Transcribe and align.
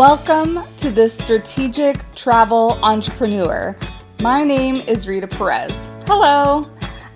Welcome 0.00 0.60
to 0.78 0.90
the 0.90 1.10
Strategic 1.10 2.02
Travel 2.14 2.78
Entrepreneur. 2.82 3.76
My 4.22 4.42
name 4.42 4.76
is 4.76 5.06
Rita 5.06 5.26
Perez. 5.26 5.72
Hello. 6.06 6.70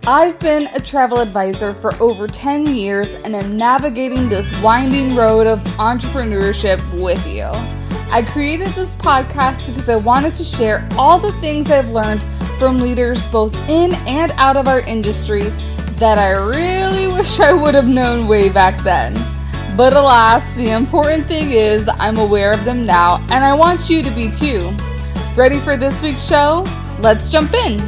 I've 0.06 0.38
been 0.38 0.68
a 0.74 0.80
travel 0.80 1.20
advisor 1.20 1.72
for 1.72 1.94
over 1.94 2.28
10 2.28 2.66
years 2.66 3.08
and 3.08 3.34
am 3.34 3.56
navigating 3.56 4.28
this 4.28 4.54
winding 4.60 5.16
road 5.16 5.46
of 5.46 5.60
entrepreneurship 5.78 6.78
with 7.02 7.26
you. 7.26 7.48
I 8.12 8.22
created 8.22 8.68
this 8.72 8.96
podcast 8.96 9.66
because 9.66 9.88
I 9.88 9.96
wanted 9.96 10.34
to 10.34 10.44
share 10.44 10.86
all 10.98 11.18
the 11.18 11.32
things 11.40 11.70
I've 11.70 11.88
learned 11.88 12.20
from 12.58 12.76
leaders 12.76 13.24
both 13.28 13.54
in 13.66 13.94
and 14.06 14.30
out 14.32 14.58
of 14.58 14.68
our 14.68 14.80
industry 14.80 15.44
that 15.94 16.18
I 16.18 16.32
really 16.32 17.06
wish 17.14 17.40
I 17.40 17.54
would 17.54 17.74
have 17.74 17.88
known 17.88 18.28
way 18.28 18.50
back 18.50 18.78
then. 18.84 19.33
But 19.76 19.92
alas, 19.92 20.52
the 20.52 20.70
important 20.70 21.26
thing 21.26 21.50
is 21.50 21.88
I'm 21.88 22.16
aware 22.16 22.52
of 22.52 22.64
them 22.64 22.86
now, 22.86 23.16
and 23.28 23.44
I 23.44 23.54
want 23.54 23.90
you 23.90 24.04
to 24.04 24.10
be 24.12 24.30
too. 24.30 24.72
Ready 25.34 25.58
for 25.58 25.76
this 25.76 26.00
week's 26.00 26.24
show? 26.24 26.64
Let's 27.00 27.28
jump 27.28 27.52
in. 27.54 27.80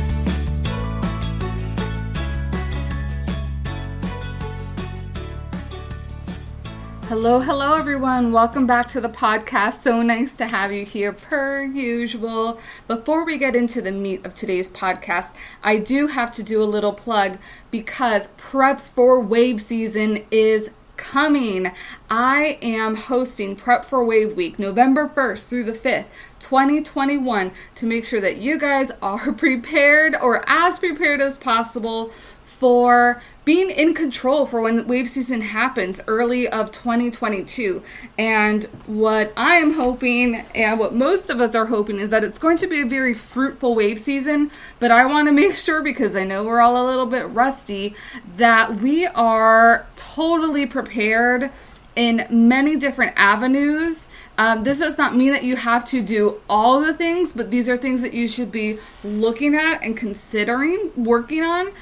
Hello, 7.05 7.39
hello, 7.39 7.77
everyone. 7.77 8.33
Welcome 8.33 8.67
back 8.67 8.89
to 8.89 9.01
the 9.01 9.09
podcast. 9.09 9.83
So 9.83 10.03
nice 10.03 10.33
to 10.39 10.47
have 10.49 10.73
you 10.73 10.85
here, 10.85 11.13
per 11.13 11.63
usual. 11.63 12.59
Before 12.89 13.25
we 13.25 13.39
get 13.39 13.55
into 13.55 13.81
the 13.81 13.93
meat 13.93 14.27
of 14.27 14.35
today's 14.35 14.69
podcast, 14.69 15.33
I 15.63 15.77
do 15.77 16.09
have 16.09 16.33
to 16.33 16.43
do 16.43 16.61
a 16.61 16.65
little 16.65 16.93
plug 16.93 17.39
because 17.71 18.27
prep 18.37 18.81
for 18.81 19.21
wave 19.21 19.61
season 19.61 20.27
is 20.33 20.71
coming. 20.97 21.73
I 22.11 22.59
am 22.63 22.97
hosting 22.97 23.57
Prep 23.57 23.85
for 23.85 24.05
Wave 24.05 24.37
Week 24.37 24.59
November 24.59 25.09
1st 25.09 25.49
through 25.49 25.65
the 25.65 25.73
5th, 25.73 26.07
2021, 26.41 27.53
to 27.75 27.87
make 27.87 28.05
sure 28.05 28.21
that 28.21 28.37
you 28.39 28.59
guys 28.59 28.91
are 29.03 29.33
prepared 29.35 30.15
or 30.15 30.49
as 30.49 30.79
prepared 30.79 31.21
as 31.21 31.39
possible 31.39 32.11
for 32.57 33.23
being 33.45 33.71
in 33.71 33.95
control 33.95 34.47
for 34.47 34.61
when 34.61 34.87
wave 34.89 35.09
season 35.09 35.41
happens 35.41 36.01
early 36.07 36.49
of 36.49 36.73
2022 36.73 37.83
and 38.19 38.65
what 38.87 39.33
i 39.37 39.55
am 39.55 39.75
hoping 39.75 40.37
and 40.55 40.81
what 40.81 40.95
most 40.95 41.29
of 41.29 41.41
us 41.41 41.55
are 41.55 41.67
hoping 41.67 42.01
is 42.01 42.11
that 42.11 42.25
it's 42.25 42.39
going 42.39 42.57
to 42.57 42.67
be 42.67 42.81
a 42.81 42.87
very 42.87 43.15
fruitful 43.15 43.75
wave 43.75 44.01
season 44.01 44.51
but 44.81 44.91
i 44.91 45.05
want 45.05 45.29
to 45.29 45.33
make 45.33 45.55
sure 45.55 45.83
because 45.83 46.17
i 46.17 46.25
know 46.25 46.45
we're 46.45 46.61
all 46.61 46.83
a 46.83 46.87
little 46.87 47.07
bit 47.07 47.29
rusty 47.29 47.95
that 48.37 48.81
we 48.81 49.07
are 49.07 49.87
totally 49.97 50.67
prepared 50.67 51.51
in 51.97 52.27
many 52.31 52.77
different 52.77 53.15
avenues. 53.17 54.07
Um, 54.37 54.65
this 54.65 54.81
does 54.81 54.99
not 54.99 55.17
mean 55.17 55.33
that 55.33 55.45
you 55.45 55.57
have 55.57 55.85
to 55.87 56.03
do 56.03 56.41
all 56.49 56.79
the 56.81 56.93
things, 56.93 57.33
but 57.33 57.51
these 57.51 57.71
are 57.71 57.77
things 57.79 58.03
that 58.03 58.13
you 58.13 58.29
should 58.29 58.53
be 58.53 58.79
looking 59.03 59.55
at 59.55 59.83
and 59.83 59.97
considering 59.97 60.93
working 60.95 61.43
on 61.43 61.73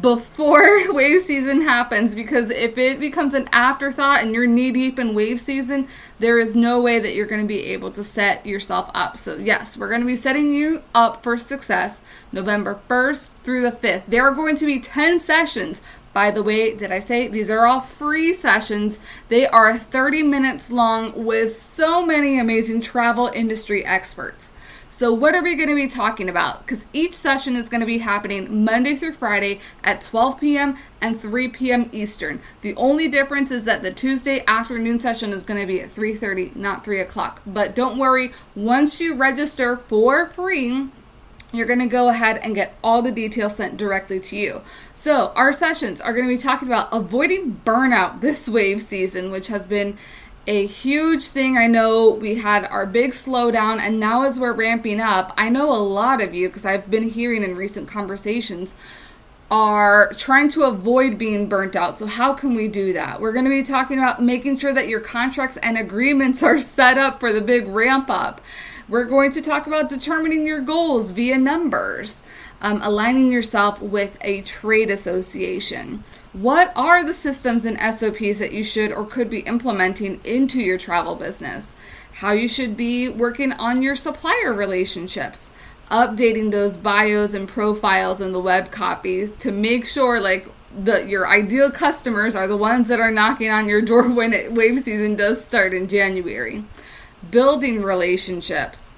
before 0.00 0.92
wave 0.92 1.22
season 1.22 1.62
happens 1.62 2.14
because 2.14 2.50
if 2.50 2.78
it 2.78 2.98
becomes 2.98 3.34
an 3.34 3.48
afterthought 3.52 4.22
and 4.22 4.34
you're 4.34 4.46
knee 4.46 4.70
deep 4.70 4.98
in 4.98 5.14
wave 5.14 5.38
season, 5.38 5.88
there 6.18 6.38
is 6.38 6.56
no 6.56 6.80
way 6.80 6.98
that 6.98 7.14
you're 7.14 7.26
going 7.26 7.42
to 7.42 7.46
be 7.46 7.66
able 7.66 7.90
to 7.92 8.04
set 8.04 8.44
yourself 8.46 8.90
up. 8.94 9.16
So, 9.16 9.36
yes, 9.36 9.76
we're 9.76 9.88
going 9.88 10.00
to 10.00 10.06
be 10.06 10.16
setting 10.16 10.54
you 10.54 10.82
up 10.94 11.22
for 11.22 11.36
success 11.36 12.00
November 12.32 12.80
1st 12.88 13.28
through 13.44 13.62
the 13.62 13.76
5th. 13.76 14.06
There 14.06 14.26
are 14.26 14.34
going 14.34 14.56
to 14.56 14.66
be 14.66 14.80
10 14.80 15.20
sessions. 15.20 15.80
By 16.14 16.30
the 16.30 16.44
way, 16.44 16.74
did 16.76 16.92
I 16.92 17.00
say 17.00 17.26
these 17.26 17.50
are 17.50 17.66
all 17.66 17.80
free 17.80 18.32
sessions? 18.32 19.00
They 19.28 19.48
are 19.48 19.74
30 19.76 20.22
minutes 20.22 20.70
long 20.70 21.24
with 21.24 21.56
so 21.56 22.06
many 22.06 22.38
amazing 22.38 22.82
travel 22.82 23.26
industry 23.34 23.84
experts. 23.84 24.52
So, 24.96 25.12
what 25.12 25.34
are 25.34 25.42
we 25.42 25.56
going 25.56 25.70
to 25.70 25.74
be 25.74 25.88
talking 25.88 26.28
about? 26.28 26.64
Because 26.64 26.86
each 26.92 27.16
session 27.16 27.56
is 27.56 27.68
going 27.68 27.80
to 27.80 27.86
be 27.86 27.98
happening 27.98 28.64
Monday 28.64 28.94
through 28.94 29.14
Friday 29.14 29.58
at 29.82 30.00
12 30.00 30.38
p.m. 30.38 30.76
and 31.00 31.18
3 31.18 31.48
p.m. 31.48 31.90
Eastern. 31.90 32.40
The 32.60 32.76
only 32.76 33.08
difference 33.08 33.50
is 33.50 33.64
that 33.64 33.82
the 33.82 33.92
Tuesday 33.92 34.44
afternoon 34.46 35.00
session 35.00 35.32
is 35.32 35.42
going 35.42 35.60
to 35.60 35.66
be 35.66 35.80
at 35.80 35.90
3:30, 35.90 36.54
not 36.54 36.84
3 36.84 37.00
o'clock. 37.00 37.42
But 37.44 37.74
don't 37.74 37.98
worry, 37.98 38.30
once 38.54 39.00
you 39.00 39.16
register 39.16 39.78
for 39.78 40.28
free, 40.28 40.90
you're 41.52 41.66
going 41.66 41.80
to 41.80 41.86
go 41.86 42.08
ahead 42.08 42.38
and 42.38 42.54
get 42.54 42.76
all 42.82 43.02
the 43.02 43.10
details 43.10 43.56
sent 43.56 43.76
directly 43.76 44.20
to 44.20 44.36
you. 44.36 44.62
So, 44.92 45.32
our 45.34 45.52
sessions 45.52 46.00
are 46.00 46.12
going 46.12 46.26
to 46.26 46.32
be 46.32 46.38
talking 46.38 46.68
about 46.68 46.88
avoiding 46.92 47.60
burnout 47.64 48.20
this 48.20 48.48
wave 48.48 48.80
season, 48.80 49.32
which 49.32 49.48
has 49.48 49.66
been 49.66 49.98
a 50.46 50.66
huge 50.66 51.28
thing. 51.28 51.56
I 51.56 51.66
know 51.66 52.10
we 52.10 52.36
had 52.36 52.64
our 52.66 52.86
big 52.86 53.12
slowdown, 53.12 53.78
and 53.78 53.98
now 53.98 54.22
as 54.24 54.38
we're 54.38 54.52
ramping 54.52 55.00
up, 55.00 55.32
I 55.36 55.48
know 55.48 55.72
a 55.72 55.80
lot 55.80 56.20
of 56.20 56.34
you, 56.34 56.48
because 56.48 56.66
I've 56.66 56.90
been 56.90 57.08
hearing 57.08 57.42
in 57.42 57.56
recent 57.56 57.88
conversations, 57.88 58.74
are 59.50 60.10
trying 60.14 60.48
to 60.50 60.64
avoid 60.64 61.18
being 61.18 61.48
burnt 61.48 61.76
out. 61.76 61.98
So, 61.98 62.06
how 62.06 62.34
can 62.34 62.54
we 62.54 62.68
do 62.68 62.92
that? 62.92 63.20
We're 63.20 63.32
going 63.32 63.44
to 63.44 63.50
be 63.50 63.62
talking 63.62 63.98
about 63.98 64.22
making 64.22 64.58
sure 64.58 64.72
that 64.72 64.88
your 64.88 65.00
contracts 65.00 65.56
and 65.58 65.78
agreements 65.78 66.42
are 66.42 66.58
set 66.58 66.98
up 66.98 67.20
for 67.20 67.32
the 67.32 67.40
big 67.40 67.66
ramp 67.68 68.10
up. 68.10 68.40
We're 68.88 69.04
going 69.04 69.30
to 69.32 69.42
talk 69.42 69.66
about 69.66 69.88
determining 69.88 70.46
your 70.46 70.60
goals 70.60 71.10
via 71.12 71.38
numbers, 71.38 72.22
um, 72.60 72.80
aligning 72.82 73.32
yourself 73.32 73.80
with 73.80 74.18
a 74.20 74.42
trade 74.42 74.90
association. 74.90 76.04
What 76.34 76.72
are 76.74 77.04
the 77.04 77.14
systems 77.14 77.64
and 77.64 77.78
SOPs 77.78 78.40
that 78.40 78.50
you 78.50 78.64
should 78.64 78.90
or 78.90 79.06
could 79.06 79.30
be 79.30 79.40
implementing 79.40 80.20
into 80.24 80.60
your 80.60 80.78
travel 80.78 81.14
business? 81.14 81.72
How 82.14 82.32
you 82.32 82.48
should 82.48 82.76
be 82.76 83.08
working 83.08 83.52
on 83.52 83.82
your 83.82 83.94
supplier 83.94 84.52
relationships, 84.52 85.48
updating 85.92 86.50
those 86.50 86.76
bios 86.76 87.34
and 87.34 87.46
profiles 87.46 88.20
in 88.20 88.32
the 88.32 88.40
web 88.40 88.72
copies 88.72 89.30
to 89.38 89.52
make 89.52 89.86
sure 89.86 90.20
like 90.20 90.48
the 90.76 91.06
your 91.06 91.28
ideal 91.28 91.70
customers 91.70 92.34
are 92.34 92.48
the 92.48 92.56
ones 92.56 92.88
that 92.88 92.98
are 92.98 93.12
knocking 93.12 93.52
on 93.52 93.68
your 93.68 93.80
door 93.80 94.10
when 94.12 94.32
it, 94.32 94.52
wave 94.52 94.80
season 94.80 95.14
does 95.14 95.44
start 95.44 95.72
in 95.72 95.86
January. 95.86 96.64
Building 97.30 97.80
relationships, 97.80 98.90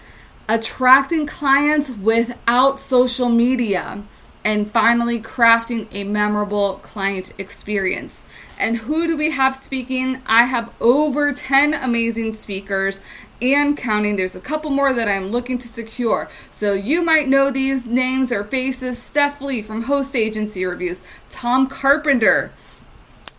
attracting 0.49 1.27
clients 1.27 1.91
without 1.91 2.81
social 2.81 3.29
media 3.29 4.05
and 4.47 4.71
finally 4.71 5.21
crafting 5.21 5.89
a 5.91 6.05
memorable 6.05 6.75
client 6.75 7.33
experience. 7.37 8.23
And 8.61 8.77
who 8.77 9.09
do 9.09 9.17
we 9.17 9.33
have 9.33 9.57
speaking? 9.57 10.23
I 10.25 10.45
have 10.45 10.73
over 10.81 11.33
10 11.33 11.75
amazing 11.75 12.33
speakers 12.35 13.01
and 13.43 13.77
counting. 13.77 14.15
There's 14.15 14.37
a 14.37 14.41
couple 14.41 14.71
more 14.71 14.93
that 14.93 15.09
I'm 15.09 15.33
looking 15.33 15.59
to 15.59 15.67
secure. 15.67 16.31
So 16.53 16.75
you 16.75 17.03
might 17.03 17.27
know 17.27 17.51
these 17.51 17.87
names 17.87 18.31
or 18.31 18.45
faces 18.45 19.03
Steph 19.03 19.41
Lee 19.41 19.63
from 19.63 19.83
Host 19.83 20.15
Agency 20.15 20.65
Reviews, 20.65 21.03
Tom 21.29 21.67
Carpenter, 21.67 22.53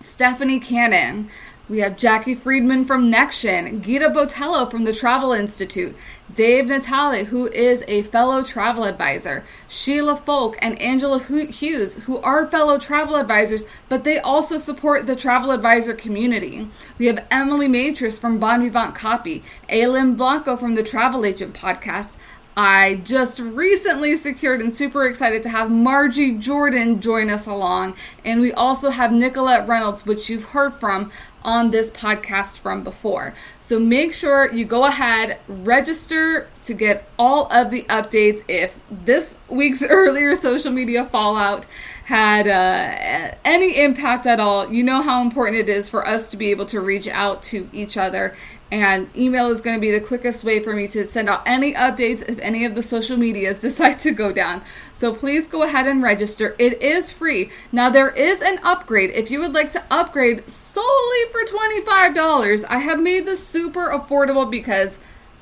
Stephanie 0.02 0.60
Cannon, 0.60 1.30
we 1.70 1.80
have 1.80 1.98
Jackie 1.98 2.36
Friedman 2.36 2.86
from 2.86 3.12
Nexion, 3.12 3.82
Gita 3.82 4.10
Botello 4.10 4.70
from 4.72 4.86
the 4.86 4.94
Travel 4.94 5.34
Institute, 5.34 5.96
Dave 6.34 6.68
Natale, 6.68 7.26
who 7.26 7.48
is 7.48 7.84
a 7.88 8.04
fellow 8.04 8.42
travel 8.42 8.86
advisor, 8.86 9.44
Sheila 9.68 10.16
Folk, 10.16 10.58
and 10.62 10.80
Angela 10.82 11.20
Hughes, 11.20 12.04
who 12.04 12.20
are 12.20 12.48
fellow 12.48 12.78
travel 12.78 13.16
advisors, 13.16 13.66
but 13.90 14.04
they 14.04 14.20
also 14.20 14.58
support 14.58 15.08
the 15.08 15.16
travel 15.16 15.52
advisor 15.52 15.94
community. 15.94 16.70
We 16.98 17.08
have 17.08 17.26
Emily 17.30 17.68
Matris 17.68 18.18
from 18.20 18.40
Bon 18.40 18.62
Vivant 18.62 18.96
Copy, 18.96 19.44
Aylin 19.70 20.16
Blanco 20.16 20.56
from 20.56 20.76
the 20.76 20.84
Travel 20.84 21.26
Agent 21.26 21.54
Podcast, 21.54 22.16
I 22.58 22.96
just 23.04 23.38
recently 23.38 24.16
secured 24.16 24.62
and 24.62 24.76
super 24.76 25.06
excited 25.06 25.44
to 25.44 25.50
have 25.50 25.70
Margie 25.70 26.36
Jordan 26.36 27.00
join 27.00 27.30
us 27.30 27.46
along. 27.46 27.96
And 28.26 28.42
we 28.42 28.52
also 28.52 28.90
have 28.90 29.12
Nicolette 29.12 29.68
Reynolds, 29.68 30.08
which 30.08 30.28
you've 30.28 30.46
heard 30.46 30.74
from 30.74 31.12
on 31.44 31.70
this 31.70 31.92
podcast 31.92 32.58
from 32.58 32.84
before. 32.84 33.36
So 33.60 33.80
make 33.80 34.12
sure 34.12 34.52
you 34.52 34.66
go 34.66 34.86
ahead, 34.86 35.38
register 35.48 36.48
to 36.64 36.74
get 36.74 37.08
all 37.20 37.46
of 37.54 37.70
the 37.70 37.84
updates. 37.84 38.44
If 38.48 38.80
this 38.90 39.38
week's 39.48 39.84
earlier 39.88 40.34
social 40.34 40.72
media 40.72 41.06
fallout 41.06 41.68
had 42.06 42.48
uh, 42.48 43.36
any 43.46 43.80
impact 43.80 44.26
at 44.26 44.40
all, 44.40 44.74
you 44.74 44.84
know 44.84 45.04
how 45.04 45.22
important 45.22 45.58
it 45.58 45.70
is 45.70 45.88
for 45.88 46.08
us 46.08 46.32
to 46.32 46.38
be 46.38 46.50
able 46.50 46.66
to 46.66 46.82
reach 46.82 47.08
out 47.08 47.44
to 47.44 47.70
each 47.72 47.98
other 47.98 48.36
and 48.72 49.10
email 49.16 49.50
is 49.50 49.62
going 49.62 49.76
to 49.76 49.82
be 49.82 49.92
the 49.92 50.06
quickest 50.06 50.44
way 50.44 50.60
for 50.60 50.74
me 50.74 50.88
to 50.90 51.06
send 51.06 51.30
out 51.30 51.44
any 51.46 51.74
updates 51.74 52.28
if 52.28 52.38
any 52.40 52.66
of 52.66 52.76
the 52.76 52.82
social 52.84 53.18
medias 53.18 53.60
decide 53.62 54.00
to 54.02 54.12
go 54.12 54.32
down. 54.32 54.62
So 54.94 55.14
please 55.14 55.48
go 55.48 55.64
ahead 55.64 55.88
and 55.88 56.04
register. 56.04 56.56
It 56.60 56.82
is 56.82 57.12
free. 57.12 57.50
Now, 57.72 57.90
there 57.90 58.10
is 58.10 58.42
an 58.42 58.60
upgrade. 58.64 59.12
If 59.12 59.32
you 59.32 59.40
would 59.40 59.54
like 59.54 59.72
to 59.72 59.84
upgrade 59.90 60.50
solely 60.50 61.32
for 61.32 61.44
$25, 61.44 62.66
I 62.68 62.80
have 62.80 63.00
made 63.00 63.26
this 63.26 63.46
super 63.46 63.90
affordable 63.90 64.50
because 64.50 65.00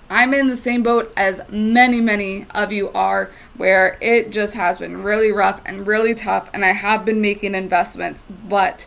I'm 0.09 0.33
in 0.33 0.47
the 0.47 0.55
same 0.55 0.83
boat 0.83 1.11
as 1.17 1.41
many, 1.49 1.99
many 1.99 2.45
of 2.53 2.71
you 2.71 2.89
are, 2.91 3.31
where 3.57 3.97
it 4.01 4.31
just 4.31 4.53
has 4.53 4.77
been 4.77 5.01
really 5.01 5.31
rough 5.31 5.61
and 5.65 5.87
really 5.87 6.13
tough, 6.13 6.49
and 6.53 6.63
I 6.63 6.73
have 6.73 7.05
been 7.05 7.21
making 7.21 7.55
investments, 7.55 8.23
but 8.47 8.85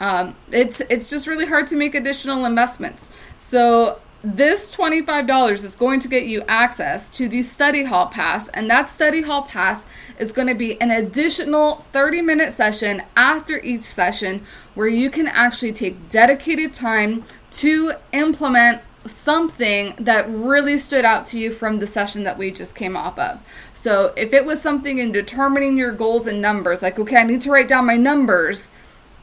um, 0.00 0.34
it's 0.50 0.80
it's 0.90 1.08
just 1.10 1.26
really 1.26 1.46
hard 1.46 1.66
to 1.68 1.76
make 1.76 1.94
additional 1.94 2.44
investments. 2.44 3.10
So 3.38 4.00
this 4.22 4.74
$25 4.74 5.64
is 5.64 5.76
going 5.76 6.00
to 6.00 6.08
get 6.08 6.24
you 6.24 6.42
access 6.48 7.10
to 7.10 7.28
the 7.28 7.42
study 7.42 7.84
hall 7.84 8.06
pass 8.06 8.48
and 8.48 8.70
that 8.70 8.88
study 8.88 9.20
hall 9.20 9.42
pass 9.42 9.84
is 10.18 10.32
going 10.32 10.48
to 10.48 10.54
be 10.54 10.80
an 10.80 10.90
additional 10.90 11.84
30 11.92 12.22
minute 12.22 12.52
session 12.52 13.02
after 13.16 13.58
each 13.60 13.82
session 13.82 14.42
where 14.74 14.88
you 14.88 15.10
can 15.10 15.28
actually 15.28 15.72
take 15.74 16.08
dedicated 16.08 16.72
time 16.72 17.22
to 17.50 17.92
implement 18.12 18.80
something 19.06 19.94
that 19.98 20.26
really 20.28 20.78
stood 20.78 21.04
out 21.04 21.26
to 21.26 21.38
you 21.38 21.52
from 21.52 21.78
the 21.78 21.86
session 21.86 22.22
that 22.22 22.38
we 22.38 22.50
just 22.50 22.74
came 22.74 22.96
off 22.96 23.18
of. 23.18 23.38
So, 23.74 24.14
if 24.16 24.32
it 24.32 24.46
was 24.46 24.62
something 24.62 24.96
in 24.96 25.12
determining 25.12 25.76
your 25.76 25.92
goals 25.92 26.26
and 26.26 26.40
numbers, 26.40 26.80
like, 26.80 26.98
okay, 26.98 27.16
I 27.16 27.22
need 27.24 27.42
to 27.42 27.50
write 27.50 27.68
down 27.68 27.84
my 27.84 27.96
numbers, 27.96 28.70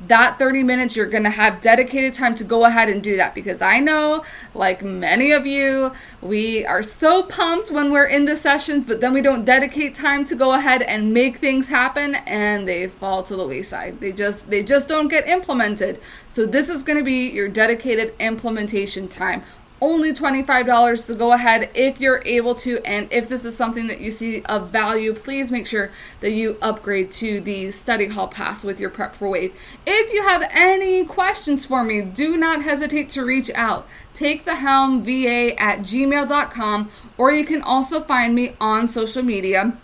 that 0.08 0.40
30 0.40 0.64
minutes 0.64 0.96
you're 0.96 1.10
going 1.10 1.24
to 1.24 1.30
have 1.30 1.62
dedicated 1.62 2.14
time 2.14 2.36
to 2.36 2.44
go 2.44 2.66
ahead 2.66 2.90
and 2.90 3.04
do 3.04 3.18
that. 3.18 3.36
Because 3.36 3.62
I 3.62 3.80
know 3.80 4.24
like 4.54 4.84
many 4.84 5.32
of 5.32 5.46
you 5.46 5.92
we 6.22 6.66
are 6.66 6.84
so 6.84 7.24
pumped 7.24 7.72
when 7.72 7.92
we're 7.92 8.06
in 8.06 8.26
the 8.26 8.36
sessions 8.36 8.86
but 8.86 9.02
then 9.02 9.14
we 9.14 9.22
don't 9.22 9.46
dedicate 9.46 9.96
time 9.96 10.26
to 10.26 10.36
go 10.36 10.54
ahead 10.54 10.82
and 10.82 11.14
make 11.14 11.38
things 11.38 11.70
happen 11.70 12.16
and 12.16 12.68
they 12.68 12.88
fall 12.88 13.24
to 13.24 13.36
the 13.36 13.48
wayside. 13.48 14.00
They 14.00 14.12
just 14.12 14.50
they 14.50 14.64
just 14.64 14.88
don't 14.88 15.08
get 15.08 15.28
implemented. 15.28 16.00
So 16.28 16.46
this 16.46 16.70
is 16.70 16.84
going 16.84 16.98
to 16.98 17.06
be 17.06 17.30
your 17.30 17.48
dedicated 17.48 18.14
implementation 18.20 19.08
time 19.08 19.44
only 19.82 20.14
$25 20.14 21.08
to 21.08 21.16
go 21.16 21.32
ahead 21.32 21.72
if 21.74 22.00
you're 22.00 22.22
able 22.24 22.54
to 22.54 22.80
and 22.86 23.12
if 23.12 23.28
this 23.28 23.44
is 23.44 23.58
something 23.58 23.88
that 23.88 24.00
you 24.00 24.12
see 24.12 24.44
of 24.44 24.70
value 24.70 25.12
please 25.12 25.50
make 25.50 25.66
sure 25.66 25.90
that 26.20 26.32
you 26.32 26.56
upgrade 26.62 27.10
to 27.10 27.42
the 27.42 27.72
study 27.72 28.08
hall 28.08 28.28
pass 28.28 28.64
with 28.64 28.80
your 28.80 28.92
prep 28.92 29.16
for 29.16 29.30
wave. 29.30 29.54
If 29.88 30.14
you 30.14 30.22
have 30.22 30.48
any 30.52 31.04
questions 31.04 31.66
for 31.66 31.84
me 31.84 32.02
do 32.02 32.38
not 32.38 32.62
hesitate 32.62 33.10
to 33.10 33.26
reach 33.26 33.50
out. 33.56 33.88
Take 34.14 34.46
the 34.46 34.56
helm 34.56 35.04
va 35.04 35.60
at 35.60 35.80
gmail.com 35.80 36.92
or 37.18 37.32
you 37.32 37.46
can 37.46 37.64
also 37.64 38.02
find 38.02 38.36
me 38.36 38.56
on 38.62 38.88
social 38.88 39.24
media 39.24 39.76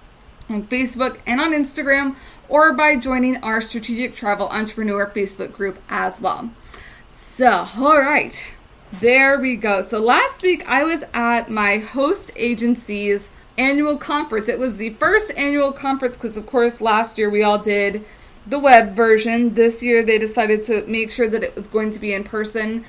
on 0.48 0.64
facebook 0.64 1.18
and 1.26 1.42
on 1.42 1.52
instagram 1.54 2.16
or 2.48 2.72
by 2.72 2.96
joining 2.96 3.36
our 3.38 3.60
strategic 3.60 4.14
travel 4.16 4.48
entrepreneur 4.50 5.08
facebook 5.08 5.54
group 5.54 5.80
as 5.90 6.22
well. 6.22 6.52
So 7.08 7.68
all 7.76 8.00
right 8.00 8.54
there 8.92 9.40
we 9.40 9.56
go. 9.56 9.82
So 9.82 10.00
last 10.00 10.42
week 10.42 10.68
I 10.68 10.84
was 10.84 11.04
at 11.14 11.50
my 11.50 11.78
host 11.78 12.32
agency's 12.36 13.30
annual 13.58 13.98
conference. 13.98 14.48
It 14.48 14.60
was 14.60 14.78
the 14.78 14.92
first 14.92 15.32
annual 15.36 15.72
conference 15.72 16.16
because, 16.16 16.38
of 16.38 16.46
course, 16.46 16.80
last 16.80 17.18
year 17.18 17.30
we 17.30 17.44
all 17.44 17.58
did 17.58 18.06
the 18.46 18.60
web 18.60 18.94
version. 18.94 19.56
This 19.56 19.84
year 19.84 20.04
they 20.04 20.18
decided 20.18 20.64
to 20.64 20.86
make 20.88 21.12
sure 21.12 21.28
that 21.28 21.44
it 21.44 21.56
was 21.56 21.68
going 21.68 21.92
to 21.92 22.00
be 22.00 22.14
in 22.14 22.24
person. 22.24 22.86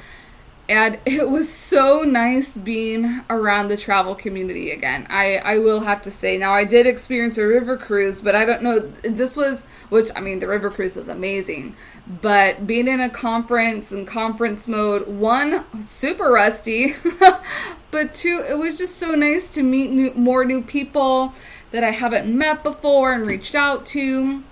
And 0.69 0.99
it 1.06 1.29
was 1.31 1.53
so 1.53 2.03
nice 2.03 2.56
being 2.56 3.20
around 3.31 3.69
the 3.69 3.76
travel 3.76 4.15
community 4.15 4.70
again. 4.70 5.06
I, 5.09 5.37
I 5.38 5.59
will 5.59 5.81
have 5.81 6.03
to 6.03 6.11
say. 6.11 6.37
Now, 6.38 6.53
I 6.53 6.65
did 6.65 6.87
experience 6.87 7.38
a 7.38 7.47
river 7.47 7.76
cruise, 7.76 8.20
but 8.20 8.35
I 8.35 8.44
don't 8.44 8.62
know. 8.62 8.81
This 9.03 9.37
was, 9.37 9.65
which, 9.88 10.11
I 10.15 10.20
mean, 10.20 10.41
the 10.41 10.49
river 10.49 10.70
cruise 10.70 10.97
was 10.97 11.09
amazing. 11.09 11.75
But 12.06 12.67
being 12.67 12.88
in 12.88 13.00
a 13.00 13.09
conference 13.09 13.93
and 13.93 14.06
conference 14.06 14.69
mode, 14.69 15.09
one, 15.09 15.65
super 15.82 16.31
rusty, 16.31 16.94
but 17.91 18.14
two, 18.14 18.44
it 18.49 18.59
was 18.59 18.79
just 18.79 18.99
so 18.99 19.14
nice 19.14 19.49
to 19.50 19.62
meet 19.62 19.91
new, 19.91 20.12
more 20.14 20.44
new 20.44 20.62
people 20.62 21.35
that 21.71 21.85
I 21.85 21.91
haven't 21.91 22.37
met 22.37 22.62
before 22.62 23.12
and 23.12 23.26
reached 23.26 23.55
out 23.55 23.87
to. 23.87 24.43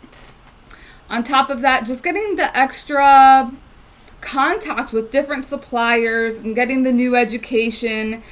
On 1.09 1.23
top 1.23 1.51
of 1.51 1.61
that, 1.61 1.87
just 1.87 2.03
getting 2.03 2.37
the 2.37 2.57
extra 2.57 3.51
contact 4.27 4.93
with 4.93 5.13
different 5.13 5.47
suppliers 5.47 6.35
and 6.35 6.55
getting 6.55 6.83
the 6.83 6.93
new 6.93 7.15
education 7.15 8.23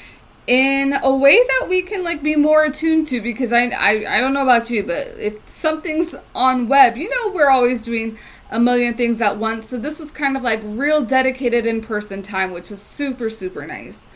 in 0.47 0.93
a 1.03 1.17
way 1.17 1.37
that 1.37 1.69
we 1.69 1.81
can 1.81 2.03
like 2.03 2.23
be 2.23 2.37
more 2.37 2.65
attuned 2.65 3.07
to 3.07 3.21
because 3.21 3.53
I, 3.53 3.69
I 3.69 4.17
I 4.17 4.21
don't 4.21 4.35
know 4.35 4.43
about 4.43 4.69
you 4.69 4.83
but 4.83 5.07
if 5.19 5.49
something's 5.49 6.15
on 6.35 6.69
web 6.69 6.99
you 6.99 7.09
know 7.09 7.33
we're 7.33 7.49
always 7.49 7.81
doing 7.81 8.19
a 8.51 8.61
million 8.61 8.95
things 8.95 9.21
at 9.21 9.37
once. 9.39 9.69
So 9.69 9.79
this 9.79 9.99
was 9.99 10.11
kind 10.11 10.37
of 10.37 10.43
like 10.43 10.61
real 10.65 11.03
dedicated 11.03 11.67
in-person 11.67 12.23
time 12.23 12.51
which 12.53 12.71
was 12.71 12.83
super 12.83 13.31
super 13.31 13.67
nice. 13.67 14.07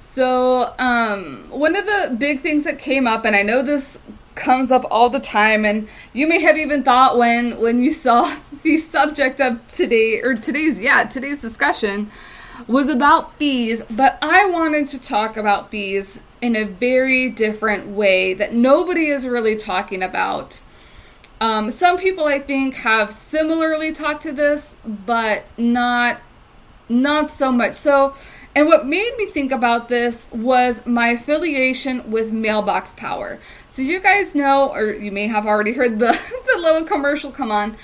So 0.00 0.74
um 0.78 1.46
one 1.50 1.76
of 1.76 1.86
the 1.86 2.16
big 2.18 2.40
things 2.40 2.64
that 2.64 2.78
came 2.78 3.06
up 3.06 3.24
and 3.24 3.36
I 3.36 3.42
know 3.42 3.62
this 3.62 3.98
comes 4.34 4.70
up 4.70 4.84
all 4.90 5.08
the 5.08 5.20
time 5.20 5.64
and 5.64 5.88
you 6.12 6.26
may 6.26 6.40
have 6.40 6.56
even 6.56 6.82
thought 6.82 7.16
when 7.16 7.58
when 7.58 7.80
you 7.80 7.90
saw 7.90 8.36
the 8.66 8.76
subject 8.76 9.40
of 9.40 9.64
today 9.68 10.20
or 10.22 10.34
today's 10.34 10.80
yeah 10.80 11.04
today's 11.04 11.40
discussion 11.40 12.10
was 12.66 12.88
about 12.88 13.38
bees 13.38 13.80
but 13.88 14.18
i 14.20 14.44
wanted 14.44 14.88
to 14.88 15.00
talk 15.00 15.36
about 15.36 15.70
bees 15.70 16.18
in 16.42 16.56
a 16.56 16.64
very 16.64 17.30
different 17.30 17.86
way 17.86 18.34
that 18.34 18.52
nobody 18.52 19.06
is 19.06 19.24
really 19.24 19.54
talking 19.54 20.02
about 20.02 20.60
um, 21.40 21.70
some 21.70 21.96
people 21.96 22.24
i 22.24 22.40
think 22.40 22.74
have 22.78 23.12
similarly 23.12 23.92
talked 23.92 24.22
to 24.22 24.32
this 24.32 24.78
but 24.84 25.44
not 25.56 26.18
not 26.88 27.30
so 27.30 27.52
much 27.52 27.76
so 27.76 28.16
and 28.56 28.66
what 28.66 28.84
made 28.86 29.14
me 29.16 29.26
think 29.26 29.52
about 29.52 29.88
this 29.88 30.28
was 30.32 30.84
my 30.86 31.10
affiliation 31.10 32.10
with 32.10 32.32
Mailbox 32.32 32.94
Power. 32.94 33.38
So, 33.68 33.82
you 33.82 34.00
guys 34.00 34.34
know, 34.34 34.72
or 34.72 34.94
you 34.94 35.12
may 35.12 35.26
have 35.26 35.46
already 35.46 35.74
heard 35.74 35.98
the, 35.98 36.12
the 36.46 36.62
little 36.62 36.84
commercial 36.84 37.30
come 37.30 37.50
on. 37.50 37.76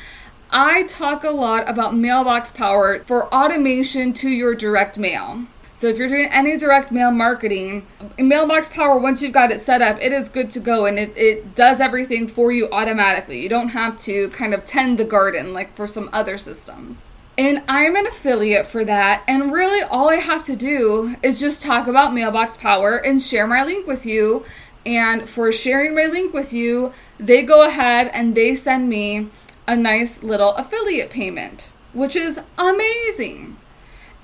I 0.55 0.83
talk 0.83 1.25
a 1.25 1.31
lot 1.31 1.67
about 1.67 1.97
Mailbox 1.97 2.53
Power 2.53 3.03
for 3.05 3.33
automation 3.33 4.13
to 4.13 4.29
your 4.29 4.55
direct 4.55 4.99
mail. 4.99 5.47
So 5.73 5.87
if 5.87 5.97
you're 5.97 6.09
doing 6.09 6.29
any 6.31 6.59
direct 6.59 6.93
mail 6.93 7.11
marketing, 7.11 7.87
Mailbox 8.19 8.69
Power, 8.69 8.99
once 8.99 9.23
you've 9.23 9.33
got 9.33 9.51
it 9.51 9.61
set 9.61 9.81
up, 9.81 9.99
it 10.03 10.13
is 10.13 10.29
good 10.29 10.51
to 10.51 10.61
go 10.61 10.85
and 10.85 10.99
it, 10.99 11.17
it 11.17 11.55
does 11.55 11.81
everything 11.81 12.29
for 12.29 12.53
you 12.53 12.69
automatically. 12.71 13.41
You 13.41 13.49
don't 13.49 13.71
have 13.71 13.97
to 14.01 14.29
kind 14.29 14.53
of 14.53 14.67
tend 14.67 14.99
the 14.99 15.05
garden 15.05 15.55
like 15.55 15.75
for 15.75 15.87
some 15.87 16.11
other 16.13 16.37
systems. 16.37 17.07
And 17.39 17.63
I'm 17.67 17.97
an 17.97 18.07
affiliate 18.07 18.67
for 18.67 18.85
that. 18.85 19.25
And 19.27 19.53
really, 19.53 19.81
all 19.81 20.11
I 20.11 20.17
have 20.17 20.45
to 20.45 20.55
do 20.55 21.17
is 21.23 21.41
just 21.41 21.63
talk 21.63 21.87
about 21.87 22.13
Mailbox 22.13 22.59
Power 22.59 22.97
and 22.97 23.23
share 23.23 23.47
my 23.47 23.65
link 23.65 23.87
with 23.87 24.05
you. 24.05 24.45
And 24.85 25.27
for 25.27 25.51
sharing 25.51 25.95
my 25.95 26.07
link 26.07 26.35
with 26.35 26.53
you, 26.53 26.93
they 27.19 27.43
go 27.43 27.63
ahead 27.63 28.11
and 28.13 28.35
they 28.35 28.55
send 28.55 28.91
me 28.91 29.31
a 29.67 29.77
nice 29.77 30.23
little 30.23 30.55
affiliate 30.55 31.11
payment, 31.11 31.71
which 31.93 32.17
is 32.17 32.41
amazing. 32.59 33.57